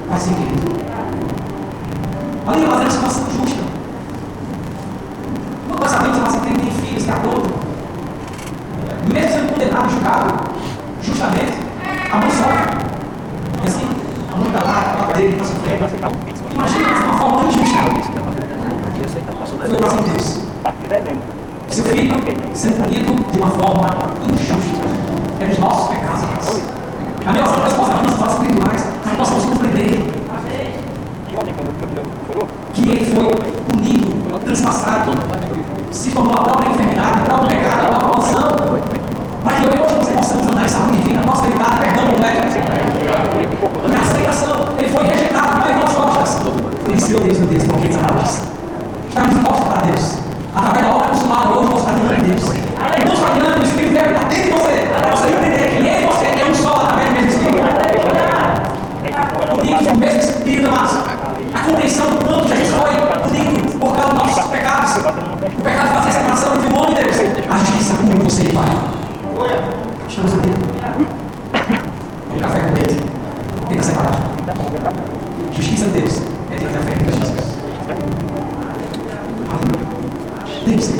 Vai 0.09 0.19
ser 0.19 0.33
querido. 0.35 0.77
Ali 2.47 2.65
nós 2.65 2.77
temos 2.77 2.95
uma 2.95 3.07
ação 3.07 3.25
justa. 3.29 3.61
Nós 5.67 5.91
sabemos 5.91 6.17
que 6.17 6.23
nós 6.23 6.31
temos 6.31 6.73
filhos, 6.79 7.07
é 7.09 7.11
todo, 7.19 7.53
mesmo 9.13 9.31
sendo 9.31 9.53
condenado 9.53 9.89
julgado, 9.89 10.33
justamente, 11.01 11.57
a 12.09 12.17
mãe 12.17 12.29
sofre. 12.31 12.77
E 13.63 13.67
assim, 13.67 13.87
a 14.31 14.35
mãe 14.37 14.47
está 14.47 14.63
lá, 14.63 15.09
a 15.09 15.13
dele 15.13 15.33
está 15.33 15.43
sofrendo. 15.43 15.89
Imagina 16.53 16.87
uma 17.05 17.17
forma 17.17 17.49
injusta. 17.49 17.77
Foi 19.67 19.77
coração 19.77 20.03
de 20.03 20.09
Deus. 20.09 20.39
Seu 21.69 21.83
filho 21.83 22.15
sendo 22.53 22.81
punido 22.81 23.13
de 23.29 23.39
uma 23.39 23.51
forma 23.51 23.89
injusta. 24.23 24.87
É 25.41 25.47
dos 25.47 25.59
nossos 25.59 25.89
pecados. 25.89 26.23
A 27.25 27.31
minha 27.33 27.43
resposta 27.43 27.93
a 27.93 28.03
nossas 28.03 28.19
nossas 28.19 28.33
espirituais, 28.35 28.85
nós 29.05 29.17
possamos 29.17 29.45
compreender 29.45 30.17
que 32.81 32.89
ele 32.91 33.05
foi 33.05 33.25
punido, 33.63 34.39
transpassado, 34.45 35.11
se 35.91 36.11
tornou 36.11 36.33
a 36.33 36.43
própria 36.43 36.69
enfermidade, 36.69 37.21
a 37.21 37.23
própria 37.23 37.57
pecado, 37.57 37.85
a 37.85 37.87
própria 37.87 38.07
maldição, 38.07 38.55
para 39.43 39.53
que 39.55 39.65
hoje 39.65 39.77
nós 39.95 40.09
possamos 40.09 40.47
andar 40.47 40.65
em 40.65 40.69
saúde 40.69 40.97
divina, 40.97 41.21
prosperidade, 41.23 41.79
perdão 41.79 42.07
completo. 42.07 42.37
Na 43.87 43.99
aceitação, 43.99 44.67
ele 44.77 44.89
foi 44.89 45.03
rejeitado 45.07 45.61
pelas 45.63 45.77
nossas 45.77 45.95
costas. 45.95 46.53
Ele 46.85 46.95
disse, 46.95 47.11
meu 47.11 47.21
Deus, 47.21 47.39
meu 47.39 47.47
Deus, 47.47 47.63
por 47.63 47.79
que 47.79 47.87
desaparece? 47.87 48.41
Estamos 49.09 49.29
dispostos 49.31 49.67
para 49.67 49.81
Deus. 49.81 50.17
Através 50.55 50.85
da 50.85 50.95
obra 50.95 51.07
consumada, 51.07 51.49
hoje 51.49 51.69
você 51.69 51.79
está 51.79 51.91
diante 51.93 52.21
de 52.21 52.31
Deus. 52.31 52.43
Não 53.05 53.13
está 53.13 53.29
diante 53.33 53.59
do 53.59 53.65
Espírito 53.65 53.93
dele, 53.93 54.11
está 54.13 54.23
dentro 54.27 54.43
de 54.43 54.51
você. 54.51 54.75
Para 54.87 55.15
você 55.15 55.27
entender 55.29 55.67
que 55.67 55.75
ele 55.77 55.89
e 55.89 56.05
você 56.05 56.25
é 56.25 56.45
um 56.45 56.53
só 56.55 56.73
através 56.75 57.09
do 57.09 57.13
mesmo 57.15 57.29
Espírito. 57.29 57.57
Unidos 59.61 59.87
no 59.87 59.95
mesmo 59.95 60.19
Espírito, 60.19 60.67
amados. 60.67 61.16
A 61.53 61.59
compreensão 61.59 62.09
do 62.09 62.25
quanto 62.25 62.47
Jesus 62.47 62.69
foi 62.69 62.89
unido 63.29 63.79
por 63.79 63.95
causa 63.95 64.13
dos 64.13 64.23
nossos 64.23 64.51
pecados. 64.51 64.97
O 64.97 65.61
pecado 65.61 65.87
fazia 65.95 66.11
separação 66.11 66.55
entre 66.55 66.67
o 66.67 66.77
homem 66.77 66.91
e 66.91 67.03
Deus. 67.03 67.17
A 67.49 67.57
justiça 67.59 67.95
com 67.95 68.05
você 68.23 68.43
Pai. 68.53 68.65
Estamos 70.07 70.33
aqui. 70.33 70.49
O 72.35 72.39
café 72.39 72.59
com 72.59 72.73
leite. 72.73 73.03
Tem 73.69 73.77
que 73.77 73.85
separar. 73.85 74.21
Justiça 75.53 75.85
de 75.85 76.01
Deus 76.01 76.21
é 76.51 76.55
ter 76.55 76.69
café 76.69 76.91
com 76.91 77.05
Jesus. 77.05 77.57
Tem 80.65 80.77
que 80.77 80.83
ser. 80.83 80.99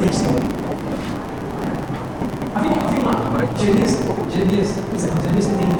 Tem 0.00 0.08
que 0.08 0.16
ser. 0.16 0.26
Havia, 2.54 2.72
havia 2.72 3.00
uma. 3.00 3.14
Jeremias, 3.58 3.98
Jeremias, 4.32 4.68
pois 4.90 5.04
é, 5.04 5.08
Jeremias 5.22 5.46
tem 5.46 5.54
um 5.54 5.74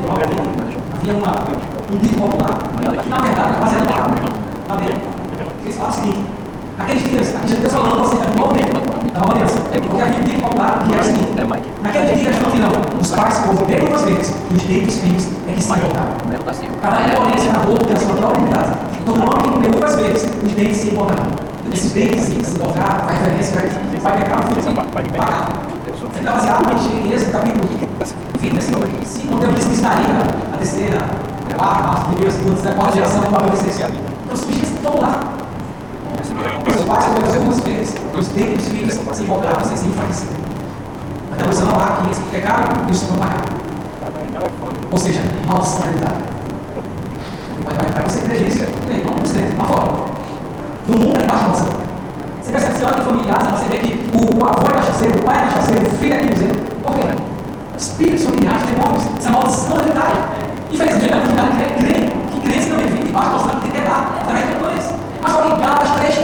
havia 1.04 1.14
uma, 1.14 1.32
um 1.92 1.98
dito 1.98 2.14
popular. 2.16 2.58
Na 3.08 3.18
verdade, 3.18 3.58
quase 3.58 3.76
era 3.76 3.84
palavra. 3.84 4.22
Tá 4.66 4.76
vendo? 4.76 5.00
Eles 5.62 5.76
falam 5.76 5.90
o 5.90 5.94
seguinte: 5.94 6.24
aqueles 6.78 7.04
dias, 7.04 7.34
aqui 7.36 7.48
já 7.48 7.56
Deus 7.56 7.72
falando 7.72 7.98
você 8.00 8.16
é 8.16 8.38
novo 8.38 8.54
tempo 8.54 8.72
da 9.12 9.32
aliança. 9.32 9.60
Porque 9.60 10.02
havia 10.02 10.18
um 10.18 10.24
dito 10.24 10.42
popular 10.42 10.84
que 10.84 10.92
era 10.92 11.02
o 11.02 11.04
seguinte: 11.04 11.32
naquele 11.82 12.14
dia, 12.14 12.30
no 12.30 12.50
final, 12.50 12.72
os 13.00 13.10
pais 13.10 13.38
corromperam 13.38 13.86
duas 13.86 14.02
vezes, 14.02 14.34
e 14.50 14.54
os 14.54 14.62
direitos 14.62 14.94
dos 14.94 15.02
filhos 15.04 15.28
é 15.48 15.52
que 15.52 15.62
se 15.62 15.72
importaram. 15.72 16.24
Cada 16.80 16.96
violência 17.00 17.52
na 17.52 17.58
boca 17.60 17.84
da 17.84 17.96
sua 17.96 18.14
própria 18.14 18.42
unidade. 18.42 18.72
Todo 19.04 19.20
homem 19.20 19.42
que 19.42 19.50
comeu 19.50 19.70
duas 19.70 19.96
vezes, 19.96 20.28
os 20.42 20.52
dentes 20.52 20.76
se 20.78 20.88
importarão. 20.88 21.30
Esses 21.72 21.92
dentes 21.92 22.24
se 22.24 22.32
importarão, 22.32 23.04
vai 23.04 23.16
referência, 23.18 23.60
vai 24.00 24.16
pecar 24.18 24.40
o 24.40 24.54
filho, 24.54 24.74
vai 24.74 25.04
pagar. 25.04 25.48
Ele 26.14 26.20
está 26.20 26.32
baseado 26.32 26.72
em 26.72 26.78
Jeremias, 26.78 27.24
capítulo 27.24 27.68
20, 28.40 28.62
se 28.62 29.26
não 29.26 29.38
Deus 29.38 29.54
disse 29.54 29.68
que 29.68 29.74
estaria 29.74 30.06
a 30.52 30.56
terceira, 30.56 30.98
a 31.50 31.54
quarta, 31.54 31.88
a 31.88 32.04
primeira, 32.04 32.28
a 32.28 32.32
segunda, 32.32 32.68
a 32.68 32.74
quarta 32.74 32.94
geração 32.94 33.20
do 33.20 33.36
acontecer. 33.36 33.86
Então 34.24 34.34
os 34.34 34.44
bichos 34.44 34.70
estão 34.70 35.00
lá. 35.00 35.20
Os 36.66 36.84
pais 36.84 37.04
vão 37.06 37.20
fazer 37.22 37.38
algumas 37.38 37.60
vezes. 37.60 37.94
Os 38.16 38.28
dentes 38.28 38.56
dos 38.56 38.68
filhos 38.68 38.94
se 38.94 39.00
enfraqueceram. 40.04 40.44
Então 41.32 41.46
você 41.48 41.64
não 41.64 41.76
lá 41.76 41.96
que 41.96 42.06
eles 42.06 42.18
pecaram 42.30 42.86
e 42.86 42.90
os 42.90 43.10
não 43.10 43.18
pagaram. 43.18 43.54
Ou 44.90 44.98
seja, 44.98 45.20
hereditária. 45.86 46.18
Mas 47.64 47.76
vai 47.76 47.86
para 47.86 48.02
você 48.02 48.20
crer 48.20 48.48
isso. 48.48 48.64
Não, 49.04 49.26
sei, 49.26 49.52
lá 49.58 49.64
fora. 49.64 50.04
No 50.86 50.98
mundo 50.98 51.20
é 51.20 51.26
baixa 51.26 51.42
maldição. 51.44 51.68
Você 52.42 52.52
percebe 52.52 52.74
que 52.74 52.78
você 52.78 52.84
olha 52.84 53.00
em 53.00 53.04
familiares, 53.04 53.46
você 53.48 53.68
vê 53.68 53.78
que 53.78 54.10
o 54.14 54.44
avô 54.44 54.66
é 54.66 54.72
cachaceiro, 54.74 55.18
o 55.18 55.22
pai 55.22 55.38
é 55.38 55.44
cachaceiro, 55.46 55.86
o 55.86 55.90
filho 55.90 56.14
é 56.14 56.18
quinzeiro. 56.18 56.54
Por 56.82 56.94
quê? 56.94 57.06
Espíritos 57.76 58.24
familiares, 58.24 58.62
demônios, 58.66 59.04
essa 59.18 59.30
maldição 59.30 59.76
hereditária. 59.76 60.24
Infelizmente, 60.70 61.12
a 61.12 61.20
comunidade 61.20 61.74
crê 61.78 61.94
que 62.30 62.40
crente 62.40 62.66
também 62.68 62.86
vive 62.86 63.04
debaixo 63.04 63.30
do 63.30 63.34
orçamento 63.36 63.64
de 63.64 63.70
quebrar, 63.70 64.18
através 64.20 64.48
de 64.48 64.54
coisas. 64.56 64.94
Mas 65.22 65.32
só 65.32 65.44
em 65.46 65.60
Gálatas 65.60 65.90
3, 65.92 66.23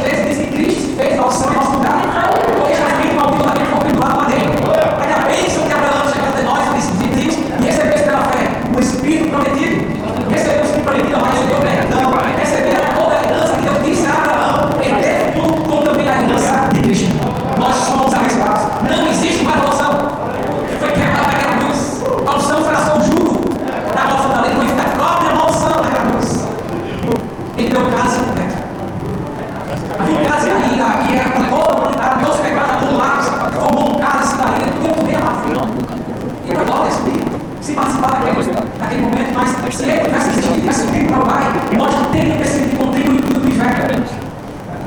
parabéns 38.01 38.47
naquele 38.79 39.03
momento, 39.03 39.35
mas 39.35 39.75
você 39.75 39.87
vai 39.87 40.21
assistir, 40.21 40.61
vai 40.61 40.75
subir 40.75 41.07
para 41.07 41.19
o 41.19 41.27
Pai, 41.27 41.45
mostra 41.77 42.05
que 42.05 42.13
tem 42.13 42.31
que 42.33 42.39
perceber 42.39 42.69
que 42.71 42.77
contribui 42.77 43.23
tudo 43.23 43.41
que 43.41 43.59
vai 43.59 43.75
para 43.75 43.99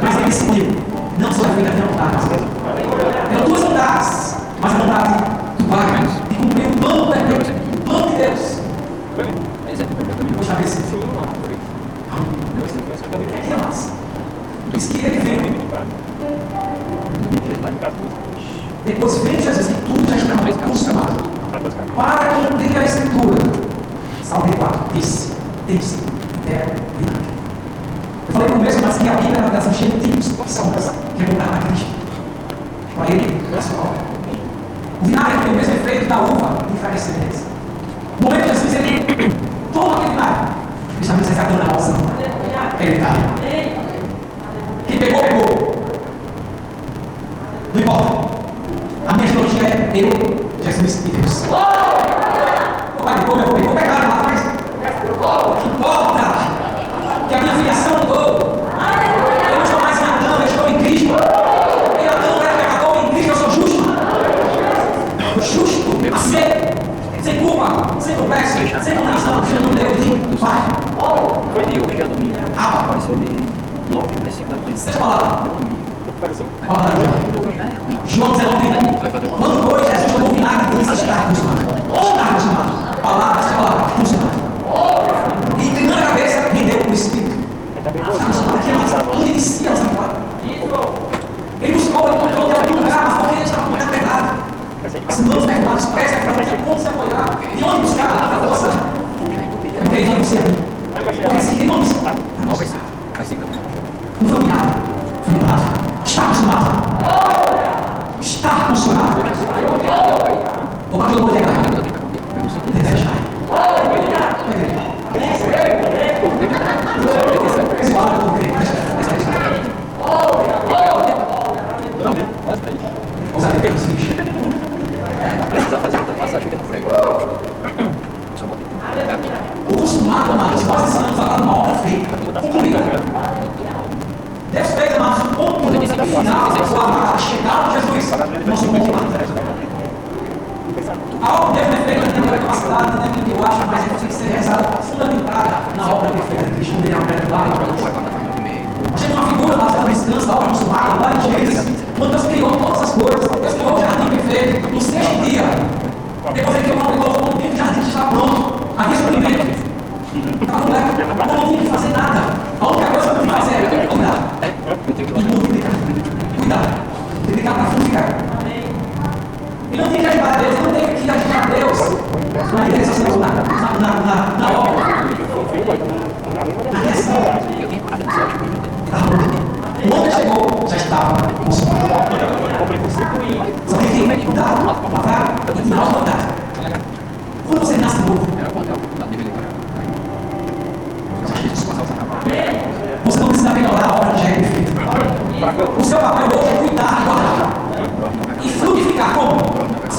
Mas 0.01 0.15
ele 0.15 0.25
decidiu, 0.25 0.65
não 1.19 1.31
só 1.31 1.43
sou 1.43 1.53
feita 1.53 1.71
de 1.71 1.81
vontade. 1.81 2.17
Tenho 3.29 3.45
duas 3.45 3.61
vontades, 3.61 4.37
mas 4.61 4.71
a 4.71 4.77
vontade 4.77 5.13
do 5.57 5.63
Pai, 5.65 5.85
de 6.29 6.35
cumprir 6.35 6.67
o 6.67 6.77
plano 6.77 7.13
de 7.13 7.23
Deus, 7.23 7.47
o 7.49 7.81
plano 7.85 8.09
de 8.09 8.15
Deus. 8.17 8.63
Poxa, 10.37 10.55
vê 10.55 10.67
se. 10.67 10.83
Que 13.43 13.53
é 13.53 13.57
massa. 13.57 13.91
Diz 14.73 14.87
que 14.87 15.05
ele 15.05 15.19
veio. 15.19 15.63
Depois 18.85 19.17
vem 19.19 19.41
Jesus 19.41 19.69
e 19.69 19.73
tudo 19.85 20.09
já 20.09 20.15
está 20.15 20.67
consumado. 20.67 21.42
Para 21.95 22.33
de 22.33 22.53
entender 22.55 22.79
a 22.79 22.83
Escritura. 22.83 23.37
Salmo 24.23 24.57
4. 24.57 24.93
Disse, 24.95 25.33
disse, 25.67 25.99
eterno, 26.47 26.73
vinagre. 26.97 27.27
Eu 28.27 28.33
falei 28.33 28.49
no 28.49 28.57
mesmo, 28.57 28.81
mas 28.87 28.97
que 28.97 29.07
a 29.07 29.13
vida 29.13 29.37
é 29.37 29.41
uma 29.41 29.49
das 29.51 29.77
gentios 29.77 30.27
que 30.29 30.41
é 30.41 30.47
são 30.47 30.71
que 30.71 31.31
mudaram 31.31 31.53
a 31.53 31.57
Cristo. 31.67 31.85
Para 32.95 33.11
ele, 33.13 33.51
nacional. 33.51 33.93
O 34.99 35.05
vinagre 35.05 35.37
tem 35.43 35.51
o 35.51 35.55
mesmo 35.55 35.73
efeito 35.75 36.05
da 36.07 36.21
uva, 36.21 36.65
de 36.65 36.73
enfraquecimento. 36.73 37.37
No 38.19 38.29
momento 38.29 38.41
de 38.41 38.49
Jesus, 38.49 38.73
ele 38.73 39.05
toma 39.71 39.97
aquele 39.97 40.09
vinagre. 40.09 40.47
Ele 40.97 41.05
já 41.05 41.13
me 41.13 41.23
resgatou 41.23 41.57
na 41.57 41.71
alça. 41.71 41.93
Ele 42.79 42.93
está. 42.93 43.13
Quem 44.87 44.97
pegou, 44.97 45.21
pegou. 45.21 45.75
Não 47.75 47.81
importa. 47.81 48.33
A 49.07 49.13
minha 49.13 49.31
teologia 49.31 49.67
é 49.67 49.91
eu 49.93 50.42
Christmas 50.73 51.05
gifts. 51.05 51.45
Whoa! 51.45 52.12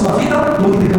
sua 0.05 0.17
vida 0.17 0.35
no 0.59 0.94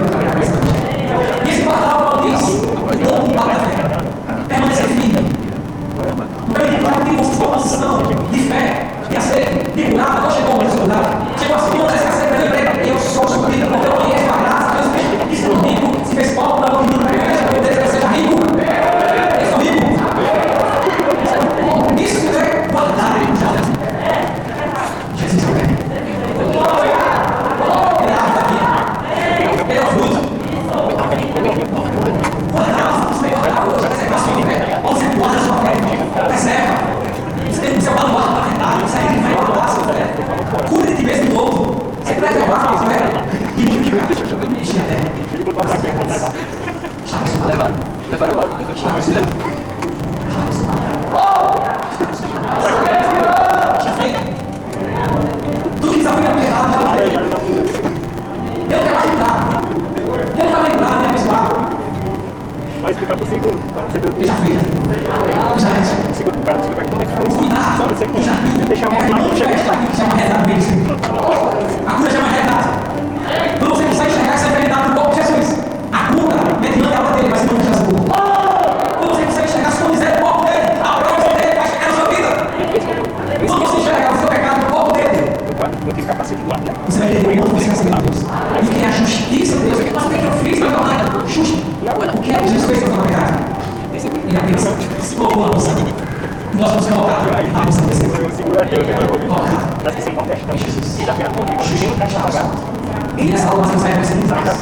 tem 103.27 103.35
essa 103.35 103.49
aula, 103.49 103.65
você 103.65 103.77
vai 103.77 103.91
aparecer 103.91 104.15
muito 104.15 104.29
trás. 104.29 104.59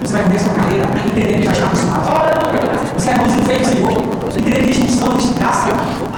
Você 0.00 0.12
vai 0.12 0.22
começar 0.22 0.44
sua 0.44 0.54
carreira 0.54 0.86
né? 0.86 1.02
entendendo 1.06 1.38
que 1.38 1.44
já 1.44 1.52
está 1.52 1.66
acostumado. 1.66 2.06
Você 2.94 3.10
é 3.10 3.14
vai 3.14 3.24
conseguir 3.24 3.44
feito 3.44 3.68
Senhor, 3.68 3.92
entendendo 4.38 4.64
que 4.64 4.80
eles 4.80 5.00
não 5.00 5.16
de 5.16 5.34
graça, 5.34 5.68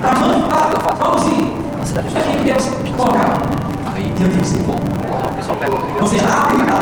para 0.00 0.18
manifestar, 0.20 0.94
vamos 0.98 1.26
ir. 1.26 1.58
Aqui 1.98 2.44
Deus 2.44 2.64
coloca. 2.96 3.18
Aí 3.94 4.12
Deus, 4.16 4.52
que 4.52 4.58
bom. 4.60 4.78
Você 6.00 6.18
seja, 6.18 6.28
abre 6.28 6.56
a 6.62 6.74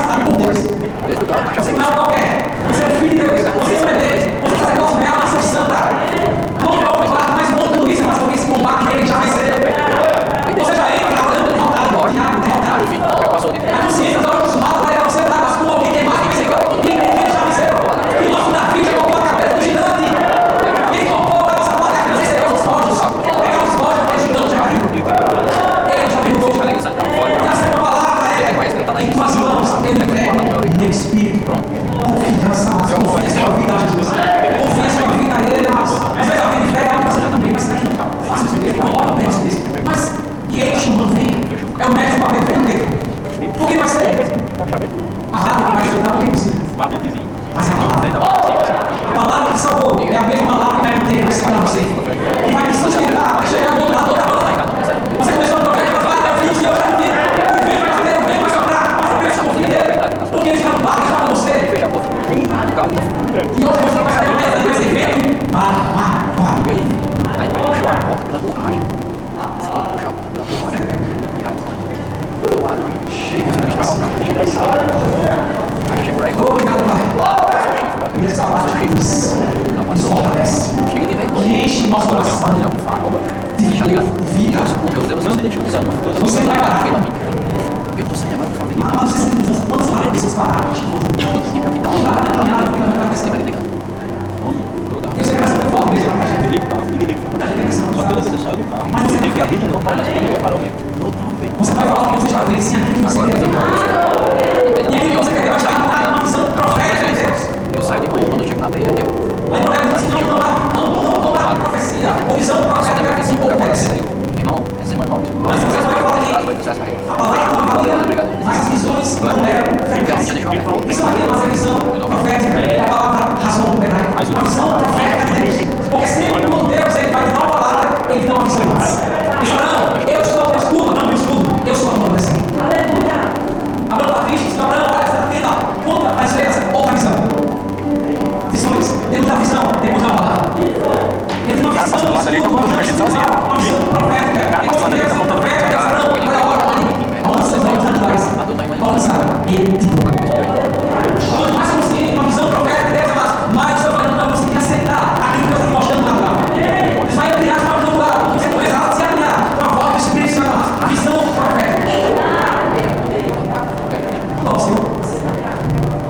está 0.00 0.24
com 0.24 0.32
Deus. 0.32 0.58
Você 1.56 1.72
não 1.72 1.80
é 1.80 1.92
qualquer, 1.92 2.56
você 2.66 2.82
é 2.82 2.90
filho 2.98 3.10
de 3.10 3.16
Deus. 3.16 3.43